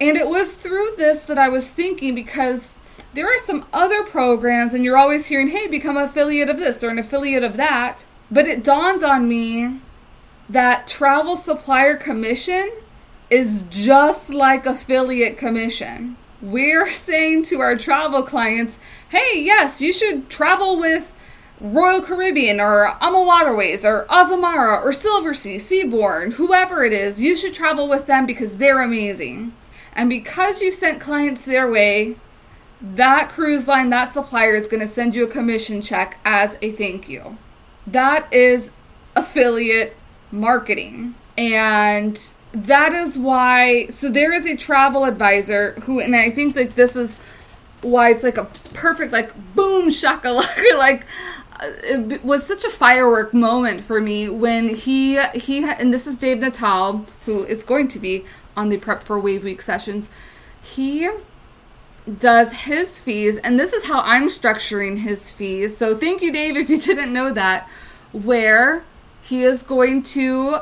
And 0.01 0.17
it 0.17 0.29
was 0.29 0.55
through 0.55 0.95
this 0.97 1.23
that 1.25 1.39
I 1.39 1.49
was 1.49 1.71
thinking 1.71 2.15
because 2.15 2.75
there 3.15 3.27
are 3.27 3.39
some 3.39 3.65
other 3.73 4.05
programs, 4.05 4.75
and 4.75 4.85
you're 4.85 4.99
always 4.99 5.27
hearing, 5.27 5.49
hey, 5.49 5.67
become 5.67 5.97
an 5.97 6.05
affiliate 6.05 6.49
of 6.49 6.59
this 6.59 6.85
or 6.85 6.91
an 6.91 6.99
affiliate 6.99 7.43
of 7.43 7.57
that. 7.57 8.07
But 8.31 8.47
it 8.47 8.63
dawned 8.63 9.03
on 9.03 9.29
me 9.29 9.81
that 10.49 10.87
travel 10.87 11.37
supplier 11.37 11.97
commission 11.97 12.71
is 13.31 13.65
just 13.71 14.31
like 14.31 14.67
affiliate 14.67 15.37
commission. 15.37 16.17
We're 16.41 16.89
saying 16.93 17.45
to 17.45 17.61
our 17.61 17.77
travel 17.77 18.23
clients, 18.23 18.79
hey, 19.09 19.43
yes, 19.43 19.81
you 19.83 19.93
should 19.93 20.29
travel 20.29 20.79
with 20.79 21.13
Royal 21.61 22.01
Caribbean 22.01 22.61
or 22.61 22.87
AMA 23.03 23.23
Waterways 23.23 23.85
or 23.85 24.07
Azamara 24.09 24.83
or 24.83 24.91
Silversea, 24.91 25.57
Seabourn, 25.57 26.35
whoever 26.35 26.85
it 26.85 26.93
is, 26.93 27.21
you 27.21 27.35
should 27.35 27.55
travel 27.55 27.89
with 27.89 28.07
them 28.07 28.27
because 28.27 28.57
they're 28.57 28.83
amazing. 28.83 29.53
And 29.93 30.09
because 30.09 30.63
you 30.63 30.71
sent 30.71 31.01
clients 31.01 31.45
their 31.45 31.69
way, 31.69 32.17
that 32.81 33.31
cruise 33.31 33.67
line, 33.67 33.91
that 33.91 34.13
supplier 34.13 34.55
is 34.55 34.69
going 34.69 34.81
to 34.81 34.89
send 34.89 35.17
you 35.17 35.25
a 35.25 35.31
commission 35.31 35.83
check 35.83 36.19
as 36.25 36.57
a 36.63 36.71
thank 36.71 37.09
you. 37.09 37.37
That 37.87 38.33
is 38.33 38.71
affiliate 39.17 39.97
marketing. 40.31 41.17
And 41.37 42.21
that 42.53 42.93
is 42.93 43.19
why 43.19 43.87
so 43.89 44.11
there 44.11 44.33
is 44.33 44.47
a 44.47 44.57
travel 44.57 45.05
advisor 45.05 45.73
who 45.83 46.01
and 46.01 46.17
I 46.17 46.31
think 46.31 46.55
that 46.55 46.77
this 46.77 46.97
is 46.97 47.17
why 47.83 48.11
it's 48.11 48.25
like 48.25 48.39
a 48.39 48.47
perfect 48.73 49.13
like 49.13 49.33
boom 49.55 49.89
shakalaka 49.89 50.75
like 50.79 51.05
Uh, 51.61 51.67
it 51.83 52.25
was 52.25 52.47
such 52.47 52.65
a 52.65 52.71
firework 52.71 53.35
moment 53.35 53.81
for 53.81 54.01
me 54.01 54.29
when 54.29 54.69
he 54.69 55.21
he 55.35 55.65
and 55.65 55.93
this 55.93 56.07
is 56.07 56.19
Dave 56.19 56.39
Natale 56.39 57.07
who 57.27 57.45
is 57.45 57.63
going 57.63 57.89
to 57.89 57.99
be 57.99 58.25
on 58.57 58.69
the 58.69 58.79
prep 58.79 59.03
for 59.03 59.19
wave 59.19 59.45
week 59.45 59.61
sessions 59.61 60.09
he 60.63 61.09
does 62.19 62.61
his 62.61 63.01
fees 63.01 63.39
and 63.39 63.59
this 63.59 63.73
is 63.73 63.87
how 63.87 64.01
I'm 64.01 64.29
structuring 64.29 64.99
his 64.99 65.31
fees 65.31 65.77
so 65.77 65.97
thank 65.97 66.23
you 66.23 66.33
Dave 66.33 66.57
if 66.63 66.71
you 66.71 66.79
didn't 66.81 67.13
know 67.13 67.33
that 67.33 67.69
where 68.13 68.85
he 69.23 69.43
is 69.43 69.63
going 69.63 70.03
to 70.03 70.61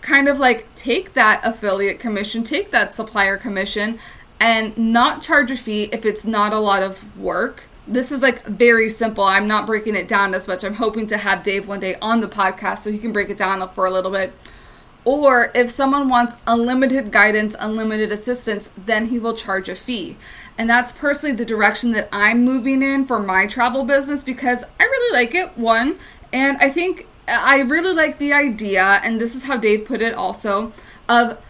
kind 0.00 0.28
of 0.28 0.38
like 0.38 0.74
take 0.74 1.14
that 1.14 1.40
affiliate 1.44 1.98
commission, 2.00 2.42
take 2.42 2.70
that 2.72 2.94
supplier 2.94 3.36
commission, 3.36 3.98
and 4.40 4.76
not 4.76 5.22
charge 5.22 5.50
a 5.50 5.56
fee 5.56 5.84
if 5.92 6.04
it's 6.04 6.24
not 6.24 6.52
a 6.52 6.58
lot 6.58 6.82
of 6.82 7.16
work. 7.16 7.64
This 7.86 8.12
is 8.12 8.22
like 8.22 8.44
very 8.44 8.88
simple. 8.88 9.24
I'm 9.24 9.48
not 9.48 9.66
breaking 9.66 9.96
it 9.96 10.06
down 10.06 10.34
as 10.34 10.46
much. 10.46 10.64
I'm 10.64 10.74
hoping 10.74 11.06
to 11.08 11.18
have 11.18 11.42
Dave 11.42 11.66
one 11.66 11.80
day 11.80 11.96
on 12.00 12.20
the 12.20 12.28
podcast 12.28 12.78
so 12.78 12.92
he 12.92 12.98
can 12.98 13.12
break 13.12 13.28
it 13.28 13.36
down 13.36 13.68
for 13.70 13.86
a 13.86 13.90
little 13.90 14.10
bit. 14.10 14.32
Or 15.04 15.50
if 15.52 15.68
someone 15.68 16.08
wants 16.08 16.34
unlimited 16.46 17.10
guidance, 17.10 17.56
unlimited 17.58 18.12
assistance, 18.12 18.70
then 18.76 19.06
he 19.06 19.18
will 19.18 19.34
charge 19.34 19.68
a 19.68 19.74
fee. 19.74 20.16
And 20.56 20.70
that's 20.70 20.92
personally 20.92 21.34
the 21.34 21.44
direction 21.44 21.90
that 21.92 22.08
I'm 22.12 22.44
moving 22.44 22.82
in 22.82 23.04
for 23.06 23.18
my 23.18 23.48
travel 23.48 23.84
business 23.84 24.22
because 24.22 24.62
I 24.78 24.84
really 24.84 25.12
like 25.12 25.34
it, 25.34 25.58
one. 25.58 25.98
And 26.32 26.56
I 26.58 26.70
think 26.70 27.08
I 27.26 27.60
really 27.60 27.94
like 27.94 28.18
the 28.18 28.32
idea, 28.32 29.00
and 29.02 29.20
this 29.20 29.34
is 29.34 29.44
how 29.44 29.56
Dave 29.56 29.84
put 29.84 30.02
it 30.02 30.14
also, 30.14 30.72
of 31.08 31.40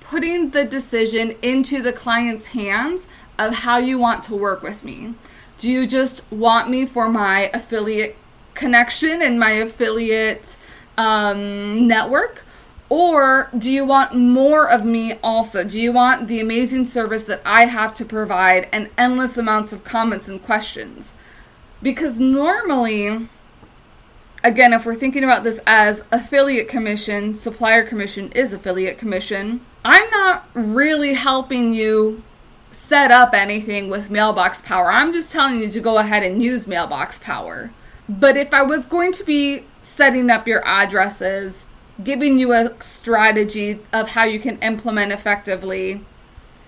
putting 0.00 0.50
the 0.50 0.64
decision 0.64 1.34
into 1.42 1.82
the 1.82 1.92
client's 1.92 2.48
hands 2.48 3.06
of 3.38 3.54
how 3.56 3.76
you 3.78 3.98
want 3.98 4.22
to 4.24 4.34
work 4.34 4.62
with 4.62 4.82
me. 4.82 5.14
Do 5.58 5.70
you 5.70 5.86
just 5.86 6.30
want 6.30 6.68
me 6.68 6.86
for 6.86 7.08
my 7.08 7.50
affiliate 7.54 8.16
connection 8.54 9.22
and 9.22 9.38
my 9.38 9.52
affiliate 9.52 10.56
um, 10.96 11.86
network? 11.86 12.44
Or 12.88 13.48
do 13.56 13.72
you 13.72 13.84
want 13.84 14.14
more 14.14 14.68
of 14.70 14.84
me 14.84 15.14
also? 15.22 15.64
Do 15.64 15.80
you 15.80 15.92
want 15.92 16.28
the 16.28 16.40
amazing 16.40 16.84
service 16.84 17.24
that 17.24 17.40
I 17.44 17.66
have 17.66 17.94
to 17.94 18.04
provide 18.04 18.68
and 18.72 18.90
endless 18.98 19.36
amounts 19.38 19.72
of 19.72 19.84
comments 19.84 20.28
and 20.28 20.42
questions? 20.42 21.14
Because 21.82 22.20
normally, 22.20 23.28
again, 24.42 24.72
if 24.72 24.86
we're 24.86 24.94
thinking 24.94 25.24
about 25.24 25.44
this 25.44 25.60
as 25.66 26.04
affiliate 26.12 26.68
commission, 26.68 27.34
supplier 27.34 27.84
commission 27.84 28.30
is 28.32 28.52
affiliate 28.52 28.98
commission, 28.98 29.60
I'm 29.84 30.08
not 30.10 30.46
really 30.54 31.14
helping 31.14 31.74
you 31.74 32.22
set 32.74 33.10
up 33.10 33.34
anything 33.34 33.88
with 33.88 34.10
mailbox 34.10 34.60
power. 34.60 34.90
I'm 34.90 35.12
just 35.12 35.32
telling 35.32 35.60
you 35.60 35.70
to 35.70 35.80
go 35.80 35.98
ahead 35.98 36.22
and 36.22 36.42
use 36.42 36.66
mailbox 36.66 37.18
power. 37.18 37.70
But 38.08 38.36
if 38.36 38.52
I 38.52 38.62
was 38.62 38.84
going 38.84 39.12
to 39.12 39.24
be 39.24 39.64
setting 39.82 40.28
up 40.28 40.46
your 40.48 40.66
addresses, 40.66 41.66
giving 42.02 42.38
you 42.38 42.52
a 42.52 42.74
strategy 42.82 43.78
of 43.92 44.10
how 44.10 44.24
you 44.24 44.40
can 44.40 44.58
implement 44.58 45.12
effectively, 45.12 46.04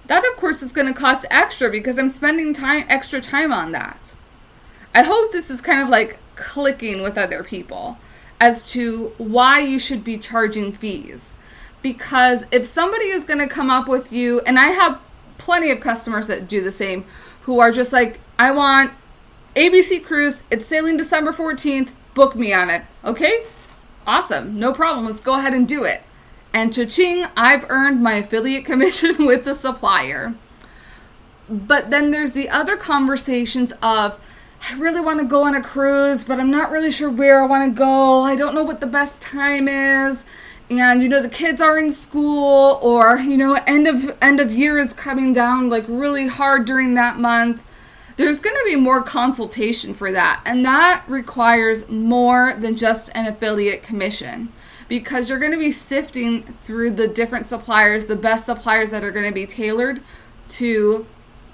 that 0.07 0.25
of 0.25 0.37
course 0.37 0.63
is 0.63 0.73
going 0.73 0.87
to 0.87 0.99
cost 0.99 1.27
extra 1.31 1.71
because 1.71 1.99
I'm 1.99 2.09
spending 2.09 2.55
time 2.55 2.87
extra 2.89 3.21
time 3.21 3.53
on 3.53 3.73
that. 3.73 4.15
I 4.95 5.03
hope 5.03 5.33
this 5.33 5.51
is 5.51 5.61
kind 5.61 5.83
of 5.83 5.89
like 5.89 6.19
clicking 6.37 7.03
with 7.03 7.19
other 7.19 7.43
people 7.43 7.99
as 8.41 8.71
to 8.73 9.13
why 9.19 9.59
you 9.61 9.79
should 9.79 10.05
be 10.05 10.19
charging 10.19 10.73
fees. 10.73 11.35
Because 11.83 12.47
if 12.51 12.65
somebody 12.65 13.07
is 13.07 13.25
going 13.25 13.41
to 13.41 13.47
come 13.47 13.71
up 13.71 13.89
with 13.89 14.13
you, 14.13 14.41
and 14.41 14.59
I 14.59 14.69
have 14.69 15.01
plenty 15.38 15.71
of 15.71 15.81
customers 15.81 16.26
that 16.26 16.49
do 16.49 16.62
the 16.62 16.73
same, 16.73 17.05
who 17.43 17.61
are 17.61 17.73
just 17.73 17.93
like, 17.93 18.19
I 18.38 18.50
want 18.50 18.93
ABC 19.55 20.05
Cruise, 20.05 20.43
it's 20.50 20.66
sailing 20.66 20.97
December 20.97 21.33
14th, 21.33 21.93
book 22.14 22.35
me 22.37 22.52
on 22.52 22.71
it. 22.71 22.83
Okay? 23.05 23.45
Awesome, 24.07 24.59
no 24.59 24.73
problem, 24.73 25.07
let's 25.07 25.21
go 25.21 25.35
ahead 25.35 25.55
and 25.55 25.66
do 25.66 25.85
it. 25.85 26.02
And 26.52 26.73
cha-ching, 26.73 27.26
I've 27.37 27.69
earned 27.71 28.02
my 28.02 28.14
affiliate 28.14 28.64
commission 28.66 29.26
with 29.26 29.45
the 29.45 29.55
supplier. 29.55 30.35
But 31.49 31.90
then 31.90 32.11
there's 32.11 32.33
the 32.33 32.49
other 32.49 32.76
conversations 32.76 33.73
of, 33.83 34.21
I 34.69 34.76
really 34.78 35.00
want 35.00 35.21
to 35.21 35.26
go 35.26 35.45
on 35.45 35.55
a 35.55 35.62
cruise, 35.62 36.25
but 36.25 36.40
I'm 36.40 36.50
not 36.50 36.71
really 36.71 36.90
sure 36.90 37.11
where 37.11 37.43
I 37.43 37.47
want 37.47 37.73
to 37.73 37.78
go. 37.78 38.23
I 38.23 38.35
don't 38.35 38.55
know 38.55 38.64
what 38.64 38.81
the 38.81 38.87
best 38.87 39.23
time 39.23 39.69
is. 39.69 40.25
And 40.68 41.02
you 41.02 41.08
know 41.08 41.23
the 41.23 41.28
kids 41.28 41.61
are 41.61 41.78
in 41.78 41.90
school 41.92 42.80
or 42.82 43.18
you 43.18 43.37
know 43.37 43.54
end 43.66 43.87
of 43.87 44.16
end 44.20 44.40
of 44.40 44.52
year 44.52 44.78
is 44.78 44.92
coming 44.92 45.32
down 45.32 45.68
like 45.68 45.85
really 45.87 46.26
hard 46.26 46.64
during 46.64 46.94
that 46.94 47.18
month. 47.18 47.62
There's 48.16 48.40
going 48.40 48.56
to 48.56 48.64
be 48.64 48.76
more 48.76 49.02
consultation 49.02 49.92
for 49.92 50.11
that, 50.11 50.40
and 50.46 50.64
that 50.64 51.04
requires 51.06 51.88
more 51.88 52.54
than 52.58 52.75
just 52.75 53.11
an 53.14 53.26
affiliate 53.26 53.82
commission 53.82 54.52
because 54.88 55.28
you're 55.28 55.38
going 55.38 55.52
to 55.52 55.58
be 55.58 55.70
sifting 55.70 56.42
through 56.42 56.90
the 56.92 57.08
different 57.08 57.49
suppliers, 57.49 58.06
the 58.06 58.16
best 58.16 58.46
suppliers 58.46 58.90
that 58.90 59.04
are 59.04 59.11
going 59.11 59.26
to 59.26 59.35
be 59.35 59.46
tailored 59.46 60.00
to 60.49 61.06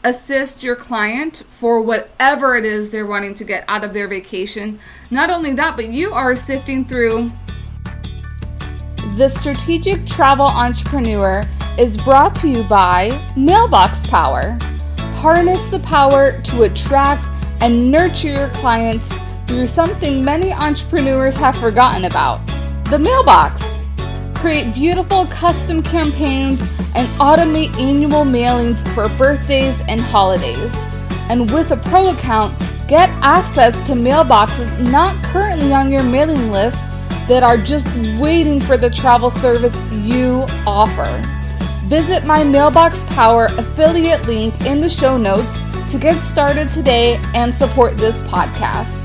assist 0.04 0.62
your 0.62 0.74
client 0.74 1.44
for 1.48 1.80
whatever 1.80 2.56
it 2.56 2.64
is 2.64 2.90
they're 2.90 3.06
wanting 3.06 3.34
to 3.34 3.44
get 3.44 3.64
out 3.68 3.84
of 3.84 3.92
their 3.92 4.08
vacation. 4.08 4.78
Not 5.10 5.30
only 5.30 5.52
that, 5.54 5.76
but 5.76 5.88
you 5.88 6.12
are 6.12 6.34
sifting 6.34 6.84
through. 6.84 7.30
The 9.16 9.28
Strategic 9.28 10.06
Travel 10.06 10.46
Entrepreneur 10.46 11.42
is 11.78 11.96
brought 11.96 12.34
to 12.36 12.48
you 12.48 12.62
by 12.64 13.10
Mailbox 13.36 14.06
Power. 14.06 14.58
Harness 15.16 15.66
the 15.66 15.80
power 15.80 16.40
to 16.40 16.62
attract 16.62 17.28
and 17.60 17.90
nurture 17.90 18.32
your 18.32 18.48
clients 18.50 19.08
through 19.46 19.66
something 19.66 20.24
many 20.24 20.52
entrepreneurs 20.52 21.36
have 21.36 21.56
forgotten 21.56 22.06
about 22.06 22.46
the 22.90 22.98
mailbox 22.98 23.72
create 24.42 24.74
beautiful 24.74 25.24
custom 25.26 25.80
campaigns, 25.84 26.60
and 26.96 27.06
automate 27.20 27.72
annual 27.78 28.24
mailings 28.24 28.76
for 28.92 29.08
birthdays 29.16 29.80
and 29.86 30.00
holidays. 30.00 30.72
And 31.30 31.48
with 31.52 31.70
a 31.70 31.76
pro 31.76 32.10
account, 32.10 32.52
get 32.88 33.08
access 33.22 33.76
to 33.86 33.92
mailboxes 33.92 34.90
not 34.90 35.14
currently 35.26 35.72
on 35.72 35.92
your 35.92 36.02
mailing 36.02 36.50
list 36.50 36.76
that 37.28 37.42
are 37.42 37.56
just 37.56 37.86
waiting 38.20 38.60
for 38.60 38.76
the 38.76 38.90
travel 38.90 39.30
service 39.30 39.74
you 39.92 40.44
offer. 40.66 41.08
Visit 41.86 42.24
my 42.24 42.42
Mailbox 42.42 43.04
Power 43.04 43.46
affiliate 43.58 44.26
link 44.26 44.58
in 44.64 44.80
the 44.80 44.88
show 44.88 45.16
notes 45.16 45.52
to 45.92 45.98
get 45.98 46.20
started 46.30 46.70
today 46.70 47.20
and 47.34 47.54
support 47.54 47.96
this 47.98 48.22
podcast. 48.22 48.98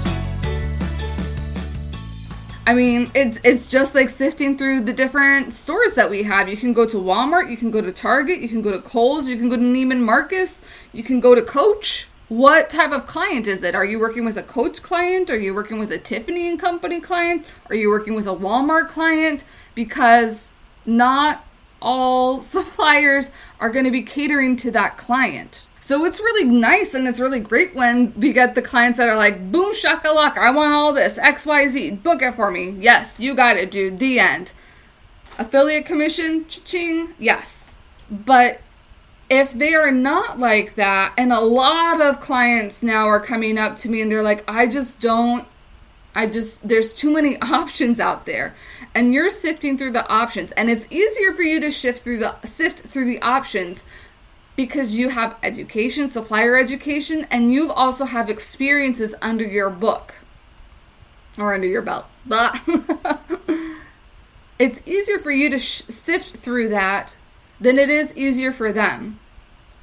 I 2.66 2.74
mean, 2.74 3.10
it's 3.16 3.40
it's 3.46 3.66
just 3.68 3.96
like 3.96 4.10
sifting 4.10 4.58
through 4.58 4.82
the 4.82 4.92
different 4.92 5.54
stores 5.54 5.94
that 5.94 6.10
we 6.10 6.24
have. 6.24 6.50
You 6.50 6.58
can 6.58 6.74
go 6.74 6.86
to 6.86 6.98
Walmart, 6.98 7.50
you 7.50 7.56
can 7.56 7.72
go 7.72 7.80
to 7.82 7.94
Target, 7.94 8.40
you 8.40 8.50
can 8.50 8.62
go 8.62 8.72
to 8.72 8.80
Kohl's, 8.80 9.30
you 9.30 9.38
can 9.38 9.48
go 9.48 9.56
to 9.56 9.62
Neiman 9.62 10.02
Marcus, 10.02 10.62
you 10.92 11.02
can 11.02 11.22
go 11.22 11.34
to 11.34 11.42
Coach. 11.42 12.08
What 12.30 12.70
type 12.70 12.92
of 12.92 13.08
client 13.08 13.48
is 13.48 13.64
it? 13.64 13.74
Are 13.74 13.86
you 13.86 14.00
working 14.00 14.26
with 14.26 14.38
a 14.38 14.44
Coach 14.44 14.84
client? 14.84 15.30
Are 15.30 15.38
you 15.38 15.54
working 15.54 15.80
with 15.80 15.92
a 15.92 15.98
Tiffany 15.98 16.50
and 16.50 16.60
Company 16.60 17.00
client? 17.00 17.46
Are 17.70 17.76
you 17.76 17.90
working 17.90 18.16
with 18.16 18.28
a 18.28 18.36
Walmart 18.36 18.90
client? 18.90 19.46
Because 19.76 20.52
not 20.86 21.46
all 21.82 22.42
suppliers 22.44 23.32
are 23.62 23.70
going 23.70 23.86
to 23.86 23.92
be 23.92 24.02
catering 24.02 24.58
to 24.58 24.72
that 24.72 24.98
client. 24.98 25.66
So 25.80 26.04
it's 26.04 26.20
really 26.20 26.44
nice 26.44 26.94
and 26.94 27.08
it's 27.08 27.22
really 27.22 27.40
great 27.40 27.74
when 27.74 28.14
we 28.20 28.34
get 28.34 28.56
the 28.56 28.62
clients 28.62 28.98
that 28.98 29.08
are 29.08 29.16
like, 29.16 29.50
boom 29.50 29.74
shakalaka, 29.74 30.40
I 30.40 30.52
want 30.52 30.74
all 30.74 30.92
this, 30.92 31.18
XYZ, 31.18 32.04
book 32.04 32.22
it 32.22 32.36
for 32.36 32.52
me. 32.52 32.72
Yes, 32.72 33.22
you 33.22 33.36
got 33.36 33.56
it, 33.56 33.72
dude. 33.72 34.00
The 34.00 34.20
end. 34.20 34.52
Affiliate 35.40 35.86
commission, 35.86 36.46
ching, 36.50 37.14
yes. 37.20 37.72
But 38.12 38.60
if 39.30 39.52
they 39.52 39.74
are 39.76 39.92
not 39.92 40.40
like 40.40 40.76
that, 40.76 41.14
and 41.18 41.34
a 41.34 41.40
lot 41.40 42.02
of 42.02 42.22
clients 42.22 42.82
now 42.82 43.08
are 43.08 43.20
coming 43.20 43.58
up 43.58 43.76
to 43.78 43.90
me 43.90 44.02
and 44.02 44.12
they're 44.12 44.24
like, 44.24 44.44
I 44.50 44.68
just 44.68 45.00
don't, 45.00 45.48
I 46.16 46.28
just, 46.28 46.68
there's 46.68 46.94
too 46.94 47.14
many 47.14 47.38
options 47.42 48.00
out 48.00 48.26
there. 48.26 48.56
And 48.96 49.14
you're 49.14 49.30
sifting 49.30 49.78
through 49.78 49.92
the 49.92 50.08
options, 50.10 50.52
and 50.54 50.70
it's 50.70 50.88
easier 50.92 51.34
for 51.34 51.44
you 51.44 51.60
to 51.60 51.70
shift 51.72 52.00
through 52.00 52.20
the, 52.20 52.40
sift 52.42 52.80
through 52.80 53.06
the 53.06 53.22
options 53.22 53.84
because 54.56 54.98
you 54.98 55.10
have 55.10 55.38
education, 55.44 56.08
supplier 56.08 56.58
education, 56.58 57.28
and 57.30 57.52
you 57.52 57.72
also 57.72 58.06
have 58.06 58.30
experiences 58.30 59.14
under 59.22 59.46
your 59.46 59.70
book 59.70 60.16
or 61.38 61.54
under 61.54 61.68
your 61.68 61.82
belt. 61.82 62.06
But 62.28 62.60
it's 64.60 64.82
easier 64.86 65.20
for 65.20 65.32
you 65.32 65.50
to 65.50 65.60
sh- 65.60 65.84
sift 65.84 66.36
through 66.36 66.70
that 66.70 67.16
than 67.60 67.80
it 67.80 67.90
is 67.90 68.16
easier 68.16 68.52
for 68.52 68.72
them 68.72 69.20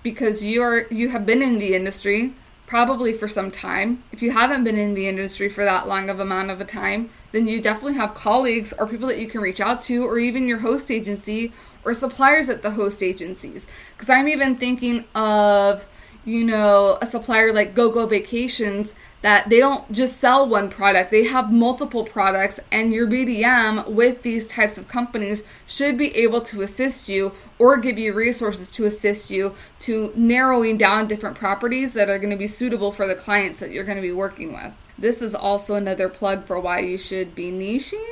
because 0.02 0.44
you 0.44 0.62
are 0.62 0.86
you 0.90 1.08
have 1.08 1.26
been 1.26 1.42
in 1.42 1.58
the 1.58 1.74
industry 1.74 2.34
probably 2.66 3.12
for 3.12 3.28
some 3.28 3.50
time. 3.50 4.02
If 4.10 4.22
you 4.22 4.30
haven't 4.30 4.64
been 4.64 4.78
in 4.78 4.94
the 4.94 5.06
industry 5.06 5.48
for 5.48 5.64
that 5.64 5.86
long 5.86 6.08
of 6.08 6.18
amount 6.18 6.50
of 6.50 6.60
a 6.60 6.64
time, 6.64 7.10
then 7.32 7.46
you 7.46 7.60
definitely 7.60 7.94
have 7.94 8.14
colleagues 8.14 8.72
or 8.72 8.86
people 8.86 9.08
that 9.08 9.18
you 9.18 9.26
can 9.26 9.42
reach 9.42 9.60
out 9.60 9.80
to 9.82 10.04
or 10.04 10.18
even 10.18 10.48
your 10.48 10.58
host 10.58 10.90
agency 10.90 11.52
or 11.84 11.92
suppliers 11.92 12.48
at 12.48 12.62
the 12.62 12.72
host 12.72 13.02
agencies. 13.02 13.66
Because 13.92 14.08
I'm 14.08 14.28
even 14.28 14.56
thinking 14.56 15.04
of, 15.14 15.86
you 16.24 16.44
know, 16.44 16.98
a 17.00 17.06
supplier 17.06 17.52
like 17.52 17.74
GoGo 17.74 18.06
Vacations 18.06 18.94
that 19.22 19.48
they 19.48 19.58
don't 19.58 19.90
just 19.90 20.18
sell 20.18 20.46
one 20.46 20.68
product, 20.68 21.10
they 21.10 21.24
have 21.24 21.50
multiple 21.50 22.04
products, 22.04 22.60
and 22.70 22.92
your 22.92 23.06
BDM 23.06 23.88
with 23.88 24.22
these 24.22 24.46
types 24.46 24.76
of 24.76 24.86
companies 24.86 25.44
should 25.66 25.96
be 25.96 26.14
able 26.14 26.42
to 26.42 26.60
assist 26.60 27.08
you 27.08 27.32
or 27.58 27.78
give 27.78 27.98
you 27.98 28.12
resources 28.12 28.70
to 28.70 28.84
assist 28.84 29.30
you 29.30 29.54
to 29.80 30.12
narrowing 30.14 30.76
down 30.76 31.08
different 31.08 31.36
properties 31.36 31.94
that 31.94 32.10
are 32.10 32.18
going 32.18 32.30
to 32.30 32.36
be 32.36 32.46
suitable 32.46 32.92
for 32.92 33.06
the 33.06 33.14
clients 33.14 33.60
that 33.60 33.70
you're 33.70 33.84
going 33.84 33.96
to 33.96 34.02
be 34.02 34.12
working 34.12 34.52
with. 34.52 34.74
This 34.98 35.22
is 35.22 35.34
also 35.34 35.74
another 35.74 36.08
plug 36.08 36.44
for 36.44 36.60
why 36.60 36.80
you 36.80 36.98
should 36.98 37.34
be 37.34 37.50
niching 37.50 38.04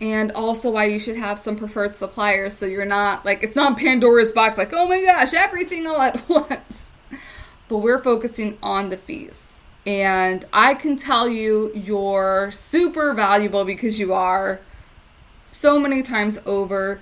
and 0.00 0.30
also 0.32 0.70
why 0.70 0.84
you 0.84 0.98
should 0.98 1.16
have 1.16 1.38
some 1.38 1.56
preferred 1.56 1.96
suppliers 1.96 2.54
so 2.54 2.66
you're 2.66 2.84
not 2.84 3.24
like 3.24 3.42
it's 3.42 3.56
not 3.56 3.78
Pandora's 3.78 4.32
box 4.32 4.58
like 4.58 4.72
oh 4.74 4.86
my 4.86 5.02
gosh 5.02 5.32
everything 5.32 5.86
all 5.86 6.02
at 6.02 6.28
once 6.28 6.85
but 7.68 7.78
we're 7.78 8.02
focusing 8.02 8.58
on 8.62 8.88
the 8.88 8.96
fees 8.96 9.56
and 9.86 10.44
I 10.52 10.74
can 10.74 10.96
tell 10.96 11.28
you 11.28 11.70
you're 11.72 12.50
super 12.50 13.14
valuable 13.14 13.64
because 13.64 14.00
you 14.00 14.12
are 14.12 14.60
so 15.44 15.78
many 15.78 16.02
times 16.02 16.40
over. 16.44 17.00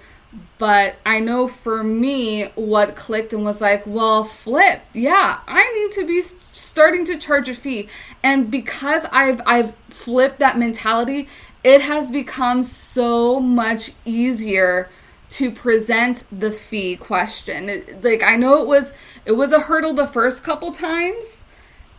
But 0.59 0.97
I 1.07 1.21
know 1.21 1.49
for 1.49 1.83
me, 1.83 2.49
what 2.57 2.97
clicked 2.97 3.33
and 3.33 3.45
was 3.45 3.61
like, 3.61 3.85
well, 3.87 4.25
flip, 4.25 4.83
yeah, 4.93 5.41
I 5.47 5.73
need 5.73 5.93
to 5.93 6.07
be 6.07 6.23
starting 6.53 7.05
to 7.07 7.17
charge 7.17 7.49
a 7.49 7.55
fee. 7.55 7.89
And 8.23 8.51
because 8.51 9.07
I've 9.11 9.41
I've 9.47 9.75
flipped 9.89 10.41
that 10.41 10.59
mentality, 10.59 11.29
it 11.63 11.83
has 11.83 12.11
become 12.11 12.63
so 12.65 13.41
much 13.41 13.93
easier 14.05 14.91
to 15.35 15.51
present 15.51 16.25
the 16.33 16.51
fee 16.51 16.97
question. 16.97 17.83
Like 18.03 18.23
I 18.23 18.37
know 18.37 18.61
it 18.63 18.67
was 18.67 18.93
it 19.25 19.33
was 19.33 19.53
a 19.53 19.61
hurdle 19.61 19.93
the 19.93 20.07
first 20.07 20.43
couple 20.43 20.73
times, 20.73 21.45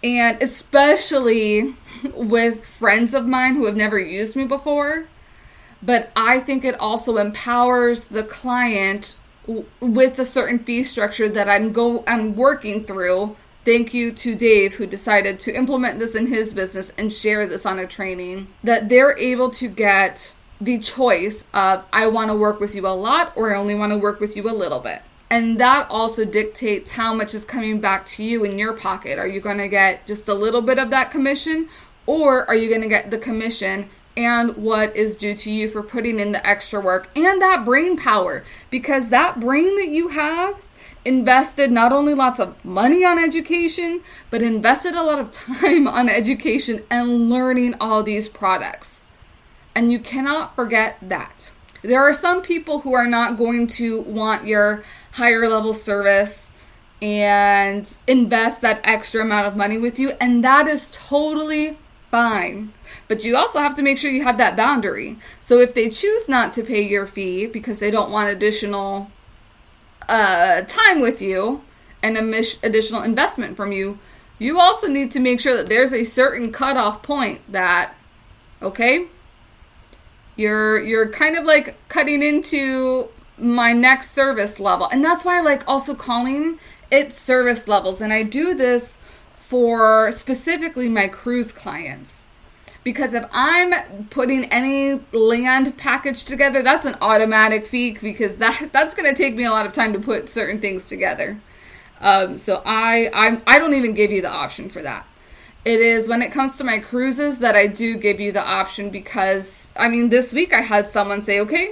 and 0.03 0.41
especially 0.41 1.75
with 2.13 2.65
friends 2.65 3.13
of 3.13 3.25
mine 3.25 3.55
who 3.55 3.65
have 3.65 3.75
never 3.75 3.99
used 3.99 4.35
me 4.35 4.45
before 4.45 5.05
but 5.85 6.11
I 6.15 6.39
think 6.39 6.65
it 6.65 6.79
also 6.79 7.17
empowers 7.17 8.05
the 8.05 8.23
client 8.23 9.15
with 9.79 10.17
a 10.17 10.25
certain 10.25 10.59
fee 10.59 10.83
structure 10.83 11.29
that 11.29 11.47
I'm 11.47 11.71
go 11.71 12.03
I'm 12.07 12.35
working 12.35 12.83
through. 12.83 13.35
Thank 13.63 13.93
you 13.93 14.11
to 14.11 14.35
Dave 14.35 14.75
who 14.75 14.87
decided 14.87 15.39
to 15.41 15.55
implement 15.55 15.99
this 15.99 16.15
in 16.15 16.27
his 16.27 16.53
business 16.53 16.91
and 16.97 17.13
share 17.13 17.47
this 17.47 17.65
on 17.65 17.79
a 17.79 17.87
training 17.87 18.47
that 18.63 18.89
they're 18.89 19.17
able 19.17 19.51
to 19.51 19.67
get 19.67 20.33
the 20.59 20.79
choice 20.79 21.45
of 21.53 21.83
I 21.91 22.07
want 22.07 22.29
to 22.29 22.35
work 22.35 22.59
with 22.59 22.75
you 22.75 22.87
a 22.87 22.89
lot 22.89 23.33
or 23.35 23.53
I 23.53 23.57
only 23.57 23.75
want 23.75 23.91
to 23.91 23.97
work 23.97 24.19
with 24.19 24.35
you 24.35 24.49
a 24.49 24.53
little 24.53 24.79
bit. 24.79 25.01
And 25.29 25.59
that 25.59 25.87
also 25.89 26.23
dictates 26.23 26.91
how 26.91 27.13
much 27.13 27.33
is 27.33 27.45
coming 27.45 27.81
back 27.81 28.05
to 28.07 28.23
you 28.23 28.43
in 28.43 28.59
your 28.59 28.73
pocket. 28.73 29.17
Are 29.17 29.27
you 29.27 29.41
going 29.41 29.57
to 29.57 29.67
get 29.67 30.05
just 30.07 30.27
a 30.29 30.33
little 30.33 30.61
bit 30.61 30.79
of 30.79 30.91
that 30.91 31.11
commission 31.11 31.67
or 32.05 32.47
are 32.47 32.55
you 32.55 32.69
going 32.69 32.81
to 32.81 32.87
get 32.87 33.11
the 33.11 33.17
commission 33.17 33.89
and 34.17 34.55
what 34.55 34.95
is 34.95 35.17
due 35.17 35.33
to 35.33 35.51
you 35.51 35.69
for 35.69 35.83
putting 35.83 36.19
in 36.19 36.31
the 36.31 36.47
extra 36.47 36.79
work 36.79 37.09
and 37.15 37.41
that 37.41 37.65
brain 37.65 37.97
power 37.97 38.43
because 38.69 39.09
that 39.09 39.39
brain 39.39 39.75
that 39.75 39.89
you 39.89 40.09
have 40.09 40.63
invested 41.03 41.71
not 41.71 41.91
only 41.91 42.13
lots 42.13 42.39
of 42.39 42.63
money 42.63 43.03
on 43.03 43.19
education 43.19 44.01
but 44.29 44.41
invested 44.41 44.95
a 44.95 45.03
lot 45.03 45.19
of 45.19 45.31
time 45.59 45.87
on 45.87 46.07
education 46.07 46.81
and 46.89 47.29
learning 47.29 47.75
all 47.79 48.03
these 48.03 48.29
products 48.29 49.03
and 49.75 49.91
you 49.91 49.99
cannot 49.99 50.55
forget 50.55 50.97
that 51.01 51.51
there 51.81 52.01
are 52.01 52.13
some 52.13 52.41
people 52.41 52.79
who 52.79 52.93
are 52.93 53.07
not 53.07 53.37
going 53.37 53.67
to 53.67 54.01
want 54.01 54.47
your 54.47 54.83
higher 55.11 55.47
level 55.47 55.73
service 55.73 56.51
and 57.01 57.97
invest 58.07 58.61
that 58.61 58.81
extra 58.83 59.21
amount 59.21 59.45
of 59.45 59.55
money 59.55 59.77
with 59.77 59.99
you 59.99 60.13
and 60.19 60.43
that 60.43 60.67
is 60.67 60.89
totally 60.91 61.77
fine. 62.09 62.71
But 63.07 63.23
you 63.23 63.35
also 63.35 63.59
have 63.59 63.75
to 63.75 63.83
make 63.83 63.97
sure 63.97 64.09
you 64.09 64.23
have 64.23 64.37
that 64.37 64.55
boundary. 64.55 65.17
So 65.39 65.59
if 65.59 65.73
they 65.73 65.89
choose 65.89 66.27
not 66.29 66.53
to 66.53 66.63
pay 66.63 66.81
your 66.81 67.05
fee 67.05 67.45
because 67.45 67.79
they 67.79 67.91
don't 67.91 68.09
want 68.11 68.29
additional 68.29 69.11
uh, 70.07 70.61
time 70.61 71.01
with 71.01 71.21
you 71.21 71.61
and 72.01 72.17
additional 72.17 73.03
investment 73.03 73.57
from 73.57 73.71
you, 73.71 73.99
you 74.39 74.59
also 74.59 74.87
need 74.87 75.11
to 75.11 75.19
make 75.19 75.39
sure 75.39 75.55
that 75.57 75.67
there's 75.67 75.93
a 75.93 76.03
certain 76.03 76.51
cutoff 76.51 77.03
point 77.03 77.41
that, 77.51 77.93
okay, 78.61 79.07
you're 80.35 80.81
you're 80.81 81.09
kind 81.09 81.37
of 81.37 81.45
like 81.45 81.75
cutting 81.87 82.21
into 82.21 83.09
my 83.37 83.73
next 83.73 84.11
service 84.11 84.59
level, 84.59 84.87
and 84.91 85.03
that's 85.03 85.25
why 85.25 85.37
I 85.37 85.41
like 85.41 85.67
also 85.67 85.95
calling 85.95 86.59
it 86.91 87.11
service 87.11 87.67
levels. 87.67 88.01
And 88.01 88.13
I 88.13 88.23
do 88.23 88.53
this 88.53 88.97
for 89.35 90.11
specifically 90.11 90.89
my 90.89 91.07
cruise 91.07 91.51
clients. 91.51 92.25
Because 92.83 93.15
if 93.15 93.25
I'm 93.31 94.05
putting 94.09 94.45
any 94.45 94.99
land 95.11 95.77
package 95.77 96.23
together, 96.23 96.61
that's 96.61 96.85
an 96.85 96.95
automatic 97.01 97.65
fee 97.65 97.97
because 97.99 98.37
that 98.37 98.69
that's 98.73 98.93
going 98.95 99.09
to 99.09 99.17
take 99.17 99.35
me 99.35 99.43
a 99.43 99.51
lot 99.51 99.65
of 99.65 99.73
time 99.73 99.93
to 99.93 99.99
put 99.99 100.29
certain 100.29 100.59
things 100.59 100.85
together. 100.85 101.39
Um, 101.99 102.37
so 102.37 102.61
I, 102.65 103.09
I 103.13 103.41
I 103.47 103.59
don't 103.59 103.73
even 103.73 103.93
give 103.93 104.11
you 104.11 104.21
the 104.21 104.29
option 104.29 104.69
for 104.69 104.81
that. 104.81 105.07
It 105.65 105.81
is 105.81 106.07
when 106.07 106.21
it 106.21 106.31
comes 106.31 106.57
to 106.57 106.63
my 106.63 106.77
cruises 106.77 107.39
that 107.39 107.55
I 107.55 107.65
do 107.65 107.97
give 107.97 108.19
you 108.19 108.31
the 108.31 108.45
option 108.45 108.91
because 108.91 109.73
I 109.75 109.89
mean 109.89 110.09
this 110.09 110.31
week 110.31 110.53
I 110.53 110.61
had 110.61 110.87
someone 110.87 111.23
say, 111.23 111.39
"Okay, 111.39 111.71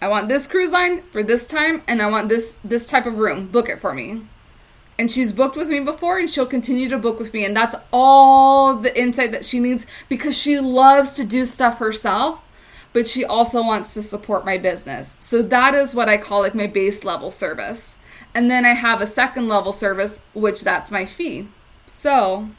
I 0.00 0.08
want 0.08 0.28
this 0.28 0.46
cruise 0.46 0.70
line 0.70 1.02
for 1.10 1.22
this 1.22 1.46
time 1.46 1.82
and 1.88 2.02
I 2.02 2.06
want 2.10 2.28
this 2.28 2.58
this 2.62 2.86
type 2.86 3.06
of 3.06 3.16
room. 3.18 3.48
Book 3.48 3.68
it 3.68 3.80
for 3.80 3.94
me." 3.94 4.22
and 5.00 5.10
she's 5.10 5.32
booked 5.32 5.56
with 5.56 5.70
me 5.70 5.80
before 5.80 6.18
and 6.18 6.28
she'll 6.28 6.44
continue 6.44 6.86
to 6.86 6.98
book 6.98 7.18
with 7.18 7.32
me 7.32 7.42
and 7.42 7.56
that's 7.56 7.74
all 7.90 8.76
the 8.76 9.00
insight 9.00 9.32
that 9.32 9.46
she 9.46 9.58
needs 9.58 9.86
because 10.10 10.36
she 10.36 10.60
loves 10.60 11.12
to 11.12 11.24
do 11.24 11.46
stuff 11.46 11.78
herself 11.78 12.42
but 12.92 13.08
she 13.08 13.24
also 13.24 13.62
wants 13.62 13.94
to 13.94 14.02
support 14.02 14.44
my 14.44 14.58
business 14.58 15.16
so 15.18 15.40
that 15.40 15.74
is 15.74 15.94
what 15.94 16.10
i 16.10 16.18
call 16.18 16.40
like 16.42 16.54
my 16.54 16.66
base 16.66 17.02
level 17.02 17.30
service 17.30 17.96
and 18.34 18.50
then 18.50 18.66
i 18.66 18.74
have 18.74 19.00
a 19.00 19.06
second 19.06 19.48
level 19.48 19.72
service 19.72 20.20
which 20.34 20.60
that's 20.60 20.90
my 20.90 21.06
fee 21.06 21.48
so 21.86 22.50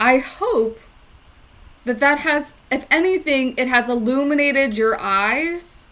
i 0.00 0.18
hope 0.18 0.80
that 1.84 2.00
that 2.00 2.20
has 2.20 2.52
if 2.70 2.86
anything 2.90 3.54
it 3.56 3.68
has 3.68 3.88
illuminated 3.88 4.76
your 4.76 4.98
eyes 5.00 5.84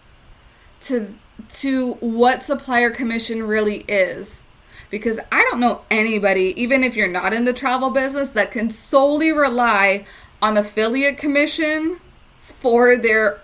to 0.81 1.13
to 1.49 1.93
what 1.95 2.43
supplier 2.43 2.89
commission 2.89 3.43
really 3.43 3.85
is 3.87 4.41
because 4.89 5.19
I 5.31 5.41
don't 5.49 5.59
know 5.59 5.81
anybody, 5.91 6.53
even 6.55 6.83
if 6.83 6.95
you're 6.95 7.07
not 7.07 7.33
in 7.33 7.45
the 7.45 7.53
travel 7.53 7.89
business, 7.89 8.29
that 8.29 8.51
can 8.51 8.69
solely 8.69 9.31
rely 9.31 10.05
on 10.41 10.57
affiliate 10.57 11.17
commission 11.17 11.99
for 12.39 12.95
their 12.95 13.41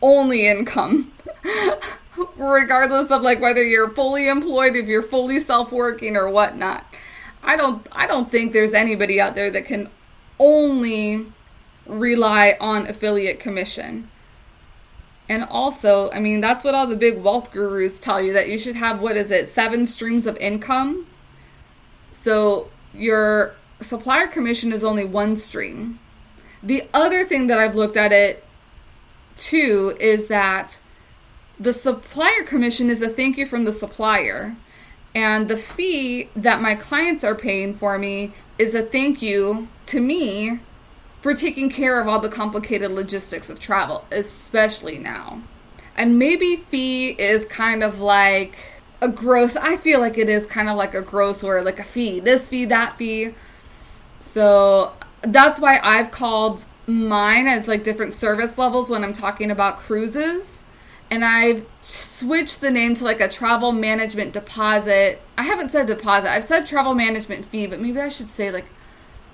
only 0.00 0.46
income. 0.46 1.12
Regardless 2.36 3.10
of 3.10 3.22
like 3.22 3.40
whether 3.40 3.64
you're 3.64 3.88
fully 3.88 4.28
employed, 4.28 4.76
if 4.76 4.86
you're 4.86 5.02
fully 5.02 5.38
self-working 5.38 6.16
or 6.16 6.28
whatnot. 6.28 6.84
I 7.42 7.56
don't 7.56 7.86
I 7.92 8.06
don't 8.06 8.30
think 8.30 8.52
there's 8.52 8.74
anybody 8.74 9.20
out 9.20 9.34
there 9.34 9.50
that 9.50 9.64
can 9.64 9.88
only 10.38 11.26
rely 11.86 12.56
on 12.60 12.86
affiliate 12.86 13.40
commission. 13.40 14.08
And 15.28 15.44
also, 15.44 16.10
I 16.10 16.20
mean, 16.20 16.40
that's 16.40 16.64
what 16.64 16.74
all 16.74 16.86
the 16.86 16.96
big 16.96 17.22
wealth 17.22 17.52
gurus 17.52 17.98
tell 17.98 18.20
you 18.20 18.32
that 18.32 18.48
you 18.48 18.58
should 18.58 18.76
have 18.76 19.00
what 19.00 19.16
is 19.16 19.30
it, 19.30 19.48
seven 19.48 19.86
streams 19.86 20.26
of 20.26 20.36
income. 20.38 21.06
So 22.12 22.68
your 22.92 23.54
supplier 23.80 24.26
commission 24.26 24.72
is 24.72 24.84
only 24.84 25.04
one 25.04 25.36
stream. 25.36 25.98
The 26.62 26.84
other 26.92 27.24
thing 27.24 27.46
that 27.48 27.58
I've 27.58 27.74
looked 27.74 27.96
at 27.96 28.12
it 28.12 28.44
too 29.36 29.96
is 29.98 30.26
that 30.28 30.78
the 31.58 31.72
supplier 31.72 32.42
commission 32.44 32.90
is 32.90 33.02
a 33.02 33.08
thank 33.08 33.36
you 33.38 33.46
from 33.46 33.64
the 33.64 33.72
supplier. 33.72 34.56
And 35.14 35.48
the 35.48 35.56
fee 35.56 36.28
that 36.34 36.60
my 36.60 36.74
clients 36.74 37.22
are 37.22 37.34
paying 37.34 37.74
for 37.74 37.98
me 37.98 38.32
is 38.58 38.74
a 38.74 38.82
thank 38.82 39.20
you 39.20 39.68
to 39.86 40.00
me 40.00 40.60
for 41.20 41.34
taking 41.34 41.70
care 41.70 42.00
of 42.00 42.08
all 42.08 42.18
the 42.18 42.28
complicated 42.28 42.90
logistics 42.90 43.50
of 43.50 43.60
travel, 43.60 44.04
especially 44.10 44.98
now. 44.98 45.40
And 45.96 46.18
maybe 46.18 46.56
fee 46.56 47.10
is 47.10 47.44
kind 47.46 47.84
of 47.84 48.00
like 48.00 48.56
a 49.00 49.08
gross, 49.08 49.56
I 49.56 49.76
feel 49.76 50.00
like 50.00 50.16
it 50.16 50.28
is 50.28 50.46
kind 50.46 50.68
of 50.68 50.76
like 50.76 50.94
a 50.94 51.02
gross 51.02 51.44
or 51.44 51.62
like 51.62 51.78
a 51.78 51.84
fee, 51.84 52.20
this 52.20 52.48
fee, 52.48 52.64
that 52.66 52.96
fee. 52.96 53.34
So 54.20 54.92
that's 55.22 55.60
why 55.60 55.80
I've 55.82 56.10
called 56.10 56.64
mine 56.86 57.46
as 57.46 57.68
like 57.68 57.84
different 57.84 58.14
service 58.14 58.58
levels 58.58 58.90
when 58.90 59.04
I'm 59.04 59.12
talking 59.12 59.50
about 59.50 59.78
cruises. 59.78 60.64
And 61.12 61.26
I've 61.26 61.66
switched 61.82 62.62
the 62.62 62.70
name 62.70 62.94
to 62.94 63.04
like 63.04 63.20
a 63.20 63.28
travel 63.28 63.70
management 63.70 64.32
deposit. 64.32 65.20
I 65.36 65.42
haven't 65.42 65.70
said 65.70 65.86
deposit, 65.86 66.30
I've 66.30 66.42
said 66.42 66.64
travel 66.64 66.94
management 66.94 67.44
fee, 67.44 67.66
but 67.66 67.80
maybe 67.80 68.00
I 68.00 68.08
should 68.08 68.30
say 68.30 68.50
like 68.50 68.64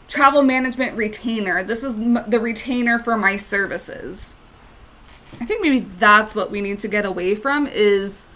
travel 0.09 0.43
management 0.43 0.97
retainer. 0.97 1.62
This 1.62 1.85
is 1.85 1.95
the 1.95 2.41
retainer 2.41 2.99
for 2.99 3.17
my 3.17 3.37
services. 3.37 4.35
I 5.41 5.45
think 5.45 5.62
maybe 5.62 5.87
that's 6.01 6.35
what 6.35 6.51
we 6.51 6.61
need 6.61 6.81
to 6.81 6.88
get 6.88 7.07
away 7.07 7.37
from 7.37 7.69
is 7.69 8.27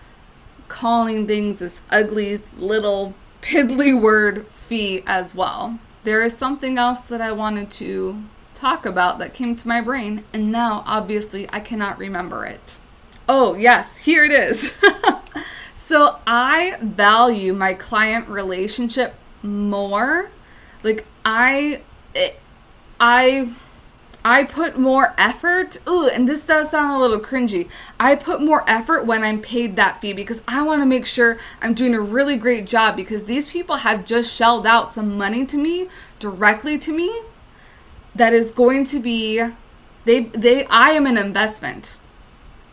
calling 0.68 1.26
things 1.26 1.58
this 1.58 1.80
ugly 1.90 2.38
little 2.56 3.12
piddly 3.40 4.00
word 4.00 4.46
fee 4.46 5.02
as 5.04 5.34
well. 5.34 5.80
There 6.04 6.22
is 6.22 6.38
something 6.38 6.78
else 6.78 7.00
that 7.00 7.20
I 7.20 7.32
wanted 7.32 7.72
to 7.72 8.22
talk 8.54 8.86
about 8.86 9.18
that 9.18 9.34
came 9.34 9.56
to 9.56 9.66
my 9.66 9.80
brain, 9.80 10.22
and 10.32 10.52
now 10.52 10.84
obviously 10.86 11.48
I 11.52 11.58
cannot 11.58 11.98
remember 11.98 12.46
it. 12.46 12.78
Oh, 13.34 13.54
yes, 13.54 13.96
here 13.96 14.26
it 14.26 14.30
is. 14.30 14.74
so 15.74 16.18
I 16.26 16.76
value 16.82 17.54
my 17.54 17.72
client 17.72 18.28
relationship 18.28 19.14
more 19.42 20.28
like 20.82 21.06
I 21.24 21.80
it, 22.14 22.38
I 23.00 23.54
I 24.22 24.44
put 24.44 24.78
more 24.78 25.14
effort. 25.16 25.78
Ooh, 25.88 26.08
and 26.08 26.28
this 26.28 26.44
does 26.44 26.72
sound 26.72 26.92
a 26.92 26.98
little 26.98 27.20
cringy. 27.20 27.70
I 27.98 28.16
put 28.16 28.42
more 28.42 28.68
effort 28.68 29.06
when 29.06 29.24
I'm 29.24 29.40
paid 29.40 29.76
that 29.76 30.02
fee 30.02 30.12
because 30.12 30.42
I 30.46 30.62
want 30.62 30.82
to 30.82 30.86
make 30.86 31.06
sure 31.06 31.38
I'm 31.62 31.72
doing 31.72 31.94
a 31.94 32.02
really 32.02 32.36
great 32.36 32.66
job 32.66 32.96
because 32.96 33.24
these 33.24 33.48
people 33.48 33.76
have 33.76 34.04
just 34.04 34.30
shelled 34.36 34.66
out 34.66 34.92
some 34.92 35.16
money 35.16 35.46
to 35.46 35.56
me 35.56 35.88
directly 36.18 36.78
to 36.80 36.92
me 36.92 37.22
that 38.14 38.34
is 38.34 38.52
going 38.52 38.84
to 38.84 39.00
be 39.00 39.42
they 40.04 40.20
they 40.20 40.66
I 40.66 40.90
am 40.90 41.06
an 41.06 41.16
investment. 41.16 41.96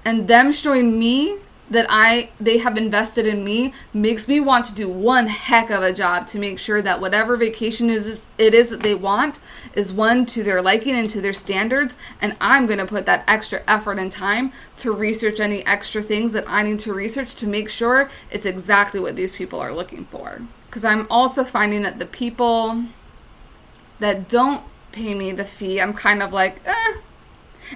And 0.10 0.28
them 0.28 0.52
showing 0.52 0.98
me 0.98 1.38
that 1.70 1.86
I 1.88 2.32
they 2.40 2.58
have 2.58 2.80
invested 2.80 3.28
in 3.28 3.44
me 3.44 3.74
makes 3.94 4.28
me 4.28 4.40
want 4.40 4.66
to 4.66 4.74
do 4.74 4.90
one 4.90 5.28
heck 5.28 5.70
of 5.70 5.84
a 5.84 5.94
job 5.94 6.26
to 6.28 6.40
make 6.40 6.58
sure 6.58 6.82
that 6.82 7.00
whatever 7.00 7.38
vacation 7.38 7.92
is 7.92 8.26
it 8.40 8.56
is 8.56 8.70
that 8.72 8.82
they 8.82 8.96
want 8.96 9.40
is 9.76 9.94
one 9.94 10.26
to 10.26 10.42
their 10.42 10.64
liking 10.64 10.96
and 10.96 11.08
to 11.12 11.22
their 11.22 11.32
standards. 11.32 11.96
And 12.24 12.36
I'm 12.42 12.66
going 12.66 12.80
to 12.80 12.88
put 12.88 13.06
that 13.06 13.24
extra 13.28 13.62
effort 13.68 14.00
and 14.00 14.12
time 14.12 14.52
to 14.78 14.92
research 14.92 15.40
any 15.40 15.64
extra 15.68 16.02
things 16.02 16.34
that 16.34 16.46
I 16.48 16.64
need 16.64 16.80
to 16.80 16.94
research 16.94 17.36
to 17.36 17.46
make 17.46 17.70
sure 17.70 18.10
it's 18.32 18.48
exactly 18.48 19.00
what 19.00 19.16
these 19.16 19.36
people 19.36 19.60
are 19.60 19.76
looking 19.76 20.06
for. 20.06 20.42
Cuz 20.72 20.84
I'm 20.84 21.06
also 21.12 21.44
finding 21.44 21.84
that 21.84 22.00
the 22.00 22.08
people 22.08 22.86
that 24.00 24.28
don't 24.28 24.64
pay 24.92 25.14
me 25.14 25.32
the 25.34 25.46
fee 25.46 25.80
I'm 25.80 25.94
kind 25.94 26.24
of 26.24 26.34
like 26.34 26.62
eh 26.66 26.94